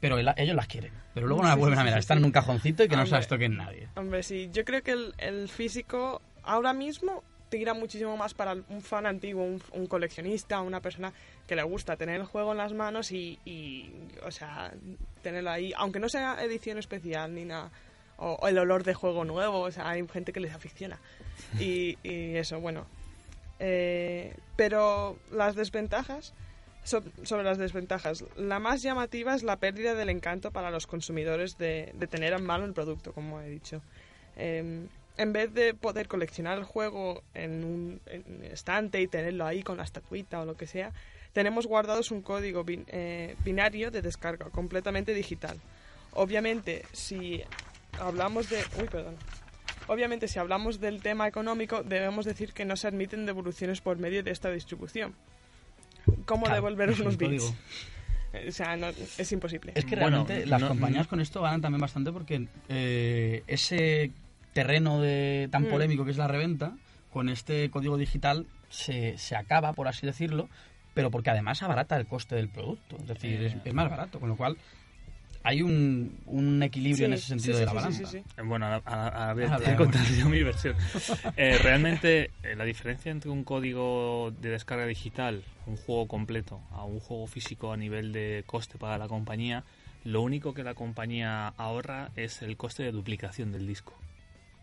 [0.00, 1.98] Pero el- ellos las quieren, pero luego no las vuelven a mirar.
[1.98, 3.10] Están en un cajoncito y que no Hombre.
[3.10, 3.88] sabes toquen nadie.
[3.96, 7.22] Hombre, sí, yo creo que el, el físico ahora mismo
[7.58, 11.12] tira muchísimo más para un fan antiguo, un, un coleccionista, una persona
[11.46, 13.92] que le gusta tener el juego en las manos y, y,
[14.24, 14.72] o sea,
[15.22, 17.70] tenerlo ahí, aunque no sea edición especial ni nada,
[18.18, 20.98] o, o el olor de juego nuevo, o sea, hay gente que les aficiona.
[21.60, 22.86] Y, y eso, bueno.
[23.58, 26.34] Eh, pero las desventajas,
[26.84, 31.56] so- sobre las desventajas, la más llamativa es la pérdida del encanto para los consumidores
[31.58, 33.82] de, de tener en mano el producto, como he dicho.
[34.36, 34.86] Eh,
[35.18, 39.62] en vez de poder coleccionar el juego en un, en un estante y tenerlo ahí
[39.62, 40.92] con la estatuita o lo que sea,
[41.32, 45.58] tenemos guardados un código bin- eh, binario de descarga completamente digital.
[46.12, 47.42] Obviamente, si
[48.00, 48.58] hablamos de...
[48.80, 49.16] Uy, perdón.
[49.88, 54.22] Obviamente, si hablamos del tema económico, debemos decir que no se admiten devoluciones por medio
[54.22, 55.14] de esta distribución.
[56.24, 57.30] ¿Cómo Claro, devolver unos código.
[57.30, 57.54] bits?
[58.48, 59.72] O sea, no- es imposible.
[59.74, 64.10] Es que Bueno, realmente las no- compañías con esto ganan también bastante porque eh, ese
[64.56, 65.68] terreno de, tan Mm.
[65.68, 66.72] polémico que es la reventa,
[67.12, 70.48] con este código digital se, se acaba, por así decirlo,
[70.94, 72.96] pero porque además abarata el coste del producto.
[72.96, 73.60] Es decir, es, Eh.
[73.66, 74.56] es más barato, con lo cual
[75.42, 78.06] hay un, un equilibrio Sí, en ese sentido sí, de la sí, balanza.
[78.06, 78.42] sí, sí.
[78.42, 80.74] Bueno, a, a- a ver, Ah, te he contado yo mi versión.
[81.36, 86.84] Eh, realmente, eh, la diferencia entre un código de descarga digital, un juego completo, a
[86.84, 89.64] un juego físico a nivel de coste para la compañía,
[90.04, 93.92] lo único que la compañía ahorra es el coste de duplicación del disco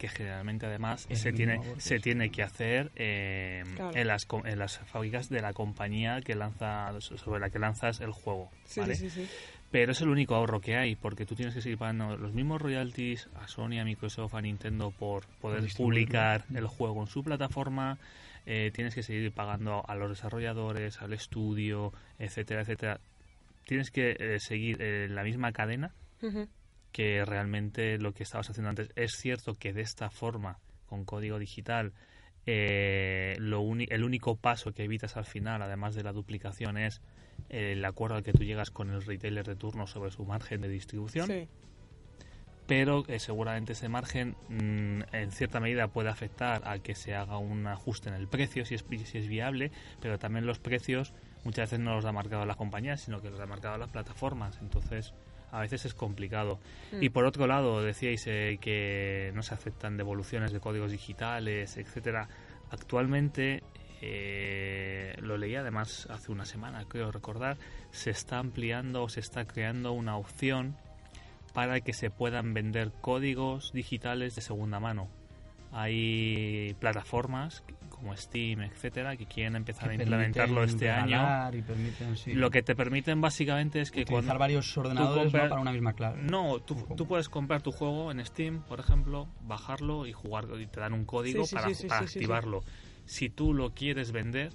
[0.03, 3.95] que generalmente además Es se tiene se tiene que hacer eh, Claro.
[3.95, 8.11] en las en las fábricas de la compañía que lanza sobre la que lanzas el
[8.11, 8.95] juego Sí, ¿vale?
[8.95, 9.31] sí, sí, sí.
[9.71, 12.61] Pero es el único ahorro que hay, porque tú tienes que seguir pagando los mismos
[12.61, 17.97] royalties a Sony, a Microsoft, a Nintendo por poder publicar el juego en su plataforma.
[18.45, 22.99] eh, tienes que seguir pagando a los desarrolladores, al estudio, etcétera, etcétera.
[23.65, 25.91] Tienes que eh, seguir eh, la misma cadena.
[26.93, 28.91] Que realmente lo que estabas haciendo antes.
[28.95, 31.91] Es cierto que de esta forma, con código digital,
[32.45, 37.01] eh, lo el único paso que evitas al final, además de la duplicación, es
[37.49, 40.61] eh, el acuerdo al que tú llegas con el retailer de turno sobre su margen
[40.61, 41.27] de distribución.
[41.27, 41.47] Sí.
[42.67, 47.37] Pero eh, seguramente ese margen mm, en cierta medida puede afectar a que se haga
[47.37, 51.13] un ajuste en el precio, si es, si es viable, pero también los precios
[51.43, 54.59] muchas veces no los ha marcado las compañías, sino que los ha marcado las plataformas.
[54.61, 55.13] Entonces,
[55.53, 56.59] a veces es complicado.
[56.91, 57.03] Mm.
[57.03, 62.27] Y por otro lado, decíais eh, que no se aceptan devoluciones de códigos digitales, etcétera.
[62.71, 63.61] Actualmente,
[64.01, 67.57] eh, lo leí además hace una semana, creo recordar,
[67.91, 70.75] se está ampliando o se está creando una opción
[71.53, 75.07] para que se puedan vender códigos digitales de segunda mano.
[75.71, 77.63] Hay plataformas
[78.03, 81.25] como Steam, etcétera, que quieren empezar a implementarlo este año.
[81.65, 85.49] permiten, sí, Lo que te permiten básicamente es que utilizar cuando varios ordenadores compras- ¿no?
[85.49, 86.21] para una misma clave.
[86.21, 90.81] no, tú, puedes comprar tu juego en Steam, por ejemplo, bajarlo y jugar y te
[90.81, 92.19] dan un código Sí, sí, para, sí, sí, para sí, sí, sí.
[92.19, 92.63] activarlo.
[93.05, 94.51] Si tú lo quieres vender,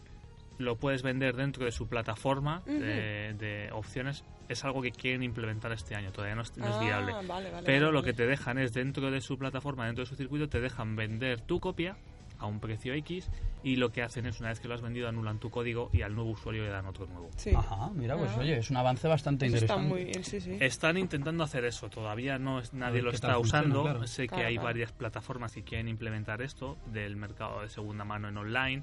[0.58, 4.24] lo puedes vender dentro de su plataforma de, de opciones.
[4.50, 7.12] Es algo que quieren implementar este año, todavía no es, no es Ah, viable.
[7.12, 10.08] vale, vale, Pero vale, lo que te dejan es dentro de su plataforma, dentro de
[10.08, 11.96] su circuito, te dejan vender tu copia
[12.38, 13.30] a un precio X
[13.64, 16.02] y lo que hacen es una vez que lo has vendido anulan tu código y
[16.02, 17.28] al nuevo usuario le dan otro nuevo.
[17.36, 17.50] Sí.
[17.54, 18.38] Ajá, mira, pues Ah.
[18.40, 19.94] oye, es un avance bastante Eso está interesante.
[19.94, 20.56] muy bien, sí, sí.
[20.60, 23.82] Están intentando hacer eso, todavía no es, nadie lo está funciona, usando.
[23.82, 24.06] claro.
[24.06, 24.66] Sé que hay claro.
[24.66, 28.82] varias plataformas que quieren implementar esto del mercado de segunda mano en online.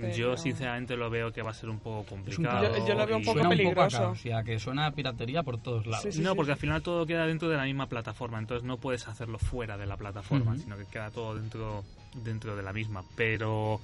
[0.00, 2.76] Pero- Yo sinceramente lo veo que va a ser un poco un complicado.
[2.78, 3.98] Yo- yo lo veo un y- poco suena un poco a peligroso.
[3.98, 6.02] caos, y a que suena a piratería por todos lados.
[6.04, 6.20] Sí, sí.
[6.20, 9.38] no, porque al final todo queda dentro de la misma plataforma, entonces no puedes hacerlo
[9.38, 11.84] fuera de la plataforma, sino que queda todo dentro
[12.24, 13.02] dentro de la misma.
[13.16, 13.80] Pero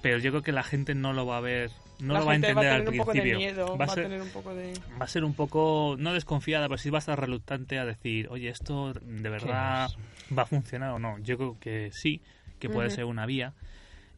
[0.00, 2.32] pero yo creo que la gente no lo va a ver, no La lo va
[2.32, 3.36] a entender va a al un principio.
[3.36, 4.72] miedo, va, va a a ser, tener un poco de...
[5.00, 8.28] va a ser un poco, no desconfiada, pero sí va a estar reluctante a decir,
[8.30, 9.90] oye, esto de verdad
[10.36, 11.18] va a funcionar o no.
[11.18, 12.20] Yo creo que sí,
[12.60, 13.54] que puede ser una vía.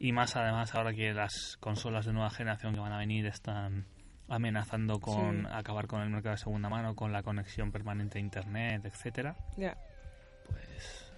[0.00, 3.84] Y más además ahora que las consolas de nueva generación que van a venir están
[4.28, 5.48] amenazando con Sí.
[5.52, 9.36] acabar con el mercado de segunda mano, con la conexión permanente a internet, etcétera.
[9.56, 9.76] Ya.
[10.48, 11.12] Pues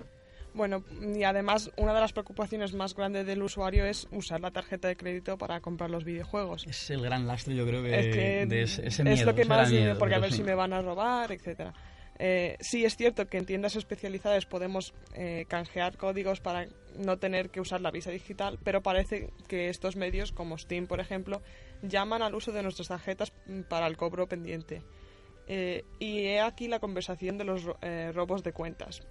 [0.54, 4.88] Bueno, y además una de las preocupaciones más grandes del usuario es usar la tarjeta
[4.88, 6.66] de crédito para comprar los videojuegos.
[6.66, 9.44] Es el gran lastre, yo creo que, es que de ese, ese es lo que
[9.46, 10.38] más miedo, porque a ver sí.
[10.38, 11.72] si me van a robar, etcétera.
[12.18, 17.50] Eh, sí es cierto que en tiendas especializadas podemos eh, canjear códigos para no tener
[17.50, 21.42] que usar la visa digital, pero parece que estos medios, como Steam por ejemplo,
[21.82, 24.82] llaman al uso de nuestras tarjetas mm, para el cobro pendiente.
[25.46, 29.02] Eh, y he aquí la conversación de los eh, robos de cuentas.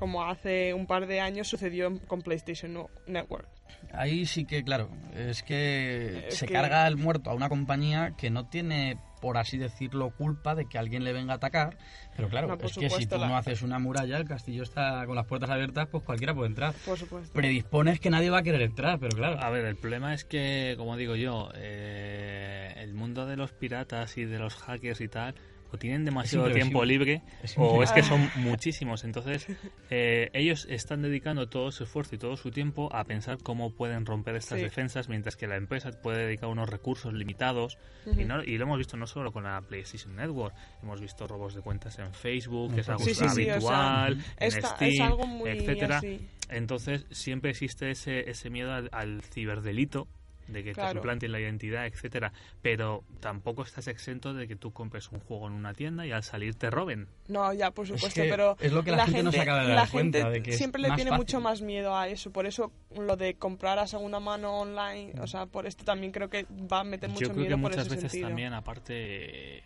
[0.00, 3.46] Como hace un par de años sucedió con PlayStation Network.
[3.92, 8.14] Ahí sí que, claro, es que Es se que- carga el muerto a una compañía
[8.16, 11.76] que no tiene, por así decirlo, culpa de que alguien le venga a atacar.
[12.16, 15.04] Pero claro, No, es que si tú la- no haces una muralla, el castillo está
[15.06, 16.72] con las puertas abiertas, pues cualquiera puede entrar.
[16.84, 17.32] Por supuesto.
[17.32, 19.38] Predispones que nadie va a querer entrar, pero claro.
[19.40, 24.16] A ver, el problema es que, como digo yo, eh, el mundo de los piratas
[24.18, 25.34] y de los hackers y tal,
[25.72, 29.04] o tienen demasiado tiempo libre, Es o es que son muchísimos.
[29.04, 29.46] Entonces,
[29.90, 34.06] eh, ellos están dedicando todo su esfuerzo y todo su tiempo a pensar cómo pueden
[34.06, 34.64] romper estas Sí.
[34.64, 37.78] defensas, mientras que la empresa puede dedicar unos recursos limitados.
[38.18, 41.54] y, no- y lo hemos visto no solo con la PlayStation Network, hemos visto robos
[41.54, 44.74] de cuentas en Facebook, que es algo Sí, sí, sí, o sea, habitual, en Esta-
[44.76, 45.98] Steam, etcétera.
[45.98, 46.26] así.
[46.48, 50.08] Entonces siempre existe ese, ese miedo al, al ciberdelito,
[50.52, 50.98] de que te Claro.
[51.00, 52.32] suplanten la identidad, etcétera.
[52.62, 56.22] Pero tampoco estás exento de que tú compres un juego en una tienda y al
[56.22, 57.08] salir te roben.
[57.28, 59.62] No, ya, por Es supuesto, que pero es lo que la gente no se acaba
[59.62, 61.16] de dar la cuenta, gente de que es siempre le tiene fácil.
[61.16, 62.30] mucho más miedo a eso.
[62.30, 66.28] Por eso lo de comprar a segunda mano online, o sea, por esto también creo
[66.30, 68.28] que va a meter mucho Yo creo miedo que por muchas ese veces sentido.
[68.28, 69.62] también, aparte,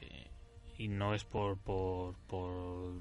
[0.76, 2.92] y no es por, por, por,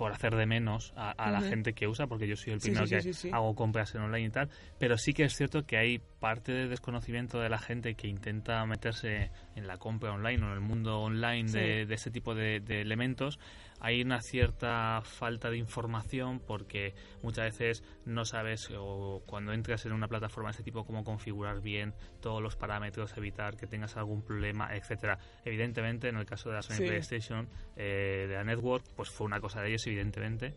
[0.00, 2.86] por hacer de menos a, a la gente que usa, porque yo soy el primero
[2.86, 3.30] sí, que sí, sí, sí.
[3.34, 4.48] hago compras en online y tal,
[4.78, 8.64] pero sí que es cierto que hay parte de desconocimiento de la gente que intenta
[8.64, 12.60] meterse en la compra online o en el mundo online de, de este tipo de,
[12.60, 13.38] de elementos.
[13.80, 19.92] Hay una cierta falta de información porque muchas veces no sabes o cuando entras en
[19.92, 24.22] una plataforma de este tipo cómo configurar bien todos los parámetros, evitar que tengas algún
[24.22, 25.18] problema, etcétera.
[25.44, 26.84] Evidentemente, en el caso de la Sony Sí.
[26.84, 30.54] PlayStation, eh, de la Network, pues fue una cosa de ellos, evidentemente,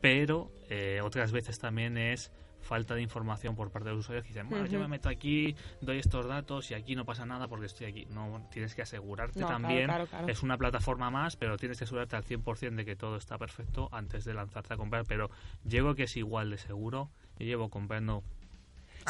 [0.00, 2.32] pero eh, otras veces también es
[2.62, 5.54] falta de información por parte de los usuarios que dicen, bueno, yo me meto aquí,
[5.80, 8.06] doy estos datos y aquí no pasa nada porque estoy aquí.
[8.10, 9.84] No, tienes que asegurarte No, claro, también.
[9.86, 10.28] claro, claro.
[10.28, 13.88] Es una plataforma más, pero tienes que asegurarte al 100% de que todo está perfecto
[13.92, 15.04] antes de lanzarte a comprar.
[15.06, 15.30] Pero
[15.64, 17.10] llego que es igual de seguro.
[17.38, 18.22] Yo llevo comprando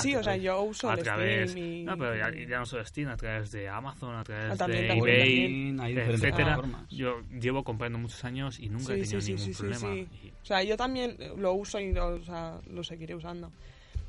[0.00, 1.84] Sí, o sea, yo uso a el través, Steam y...
[1.84, 4.82] no, pero ya, ya no solo Steam, a través de Amazon, a través Ah, también,
[4.82, 6.10] de también, eBay, también.
[6.10, 6.62] Etcétera.
[6.90, 9.94] Yo llevo comprando muchos años y nunca he tenido sí, ningún sí, sí, problema.
[9.94, 10.08] sí.
[10.26, 13.50] Y- O sea, yo también lo uso y lo, o sea, lo seguiré usando.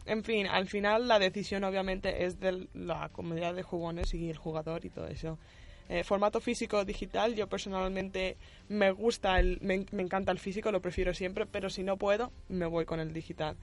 [0.06, 4.38] En fin, al final la decisión obviamente es de la comunidad de jugones y el
[4.38, 5.38] jugador y todo eso.
[5.90, 8.38] Eh, formato físico o digital, yo personalmente
[8.70, 12.32] me gusta, el, me, me encanta el físico, lo prefiero siempre, pero si no puedo,
[12.50, 13.56] me voy con el digital.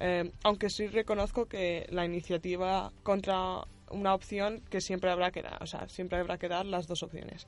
[0.00, 5.62] Eh, aunque sí reconozco que la iniciativa contra una opción que siempre habrá que dar,
[5.62, 7.46] o sea, siempre habrá que dar las dos opciones.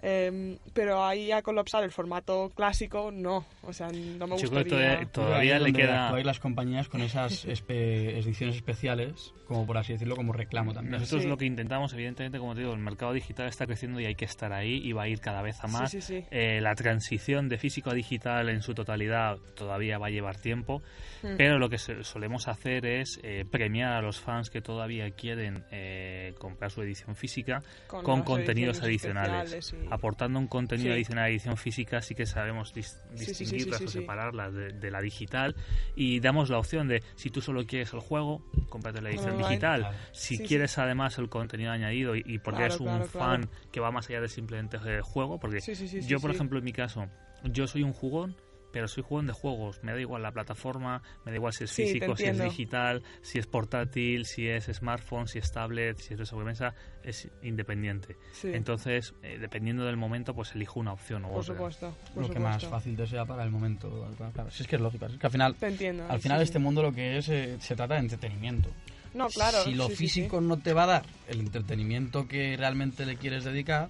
[0.00, 4.64] Eh, pero ahí a colapsar el formato clásico, no, o sea, no me Yo creo
[4.64, 5.06] que gustaría.
[5.06, 9.94] todavía- todavía le queda- actuáis las compañías con esas espe- ediciones especiales, como por así
[9.94, 11.00] decirlo, como reclamo también.
[11.00, 11.28] Nosotros Sí.
[11.28, 14.24] lo que intentamos, evidentemente, como te digo, el mercado digital está creciendo y hay que
[14.24, 15.90] estar ahí y va a ir cada vez a más.
[15.90, 16.24] Sí, sí, sí.
[16.30, 20.80] Eh, la transición de físico a digital en su totalidad todavía va a llevar tiempo,
[21.24, 21.36] Mm.
[21.36, 25.64] pero lo que se- solemos hacer es eh, premiar a los fans que todavía quieren
[25.72, 29.74] eh, comprar su edición física con, contenidos adicionales.
[29.90, 30.94] Aportando un contenido Sí.
[30.94, 34.72] adicional a la edición física sí que sabemos dis- sí, sí, distinguirlas o separarlas de,
[34.72, 35.54] de la digital
[35.96, 39.48] y damos la opción de si tú solo quieres el juego, cómprate la edición Online.
[39.48, 39.80] digital.
[39.80, 39.96] Claro.
[40.12, 43.80] Si quieres además el contenido añadido y, y porque Claro, eres un claro, fan que
[43.80, 45.60] va más allá de simplemente el juego, porque
[46.06, 47.06] yo, por ejemplo, en mi caso,
[47.44, 48.36] yo soy un jugón,
[48.72, 49.80] pero soy jugón de juegos.
[49.82, 53.02] Me da igual la plataforma, me da igual si es Sí, físico, si es digital,
[53.22, 58.16] si es portátil, si es smartphone, si es tablet, si es de sobremesa, es independiente.
[58.32, 61.54] Sí, Entonces, eh, dependiendo del momento, pues elijo una opción o por otra.
[61.54, 61.96] supuesto.
[62.14, 64.08] Por lo que más fácil te sea para el momento.
[64.34, 65.06] Claro, si es que es lógico.
[65.06, 66.04] Es que al final, Te entiendo.
[66.08, 66.44] al final sí.
[66.44, 68.70] este mundo lo que es, eh, se trata de entretenimiento.
[69.14, 69.62] No, claro.
[69.64, 70.46] si lo sí, sí, físico sí.
[70.46, 73.88] no te va a dar el entretenimiento que realmente le quieres dedicar,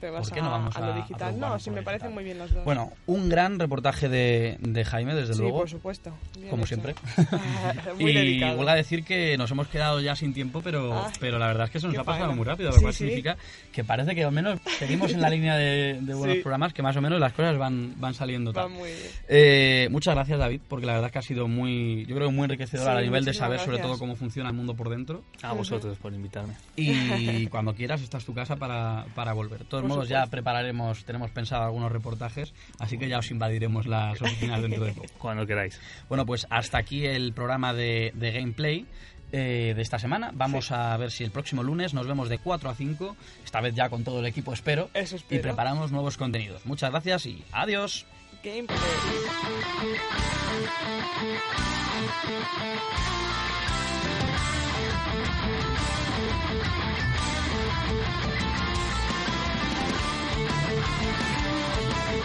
[0.00, 1.38] Te vas ¿por qué no vamos a, a- digital.
[1.40, 2.64] no, sí, me parecen muy bien las dos.
[2.64, 5.58] Bueno, un gran reportaje de, de Jaime, desde sí, luego.
[5.60, 6.12] por supuesto.
[6.36, 6.74] Bien Como hecho.
[6.74, 6.94] siempre.
[7.98, 8.56] muy y dedicado.
[8.56, 11.64] vuelvo a decir que nos hemos quedado ya sin tiempo, pero, Ay, pero la verdad
[11.66, 12.36] es que se nos ha pasado faena.
[12.36, 12.98] muy rápido, lo Sí, cual sí.
[13.04, 13.36] significa
[13.72, 16.42] que parece que al menos seguimos en la línea de, de buenos Sí.
[16.42, 18.70] programas, que más o menos las cosas van, van saliendo Va tal.
[18.72, 19.10] muy bien.
[19.28, 22.34] Eh, muchas gracias David, porque la verdad es que ha sido muy, yo creo que
[22.34, 25.22] muy enriquecedor Sí, a nivel de saber sobre todo cómo funciona el mundo por dentro.
[25.42, 26.54] A vosotros por invitarme.
[26.76, 29.64] Y cuando quieras, esta es tu casa para, para volver.
[29.64, 34.62] Por modos, ya prepararemos, tenemos pensado algunos reportajes, así que ya os invadiremos las oficinas
[34.62, 35.06] dentro de poco.
[35.18, 35.80] Cuando queráis.
[36.08, 38.86] Bueno, pues hasta aquí el programa de, de gameplay
[39.32, 40.30] eh, de esta semana.
[40.32, 43.74] Vamos a ver si el próximo lunes nos vemos de 4 a 5, esta vez
[43.74, 45.42] ya con todo el equipo, espero, Eso y espero.
[45.42, 46.64] preparamos nuevos contenidos.
[46.64, 48.06] Muchas gracias y adiós.
[48.44, 48.78] Gameplay.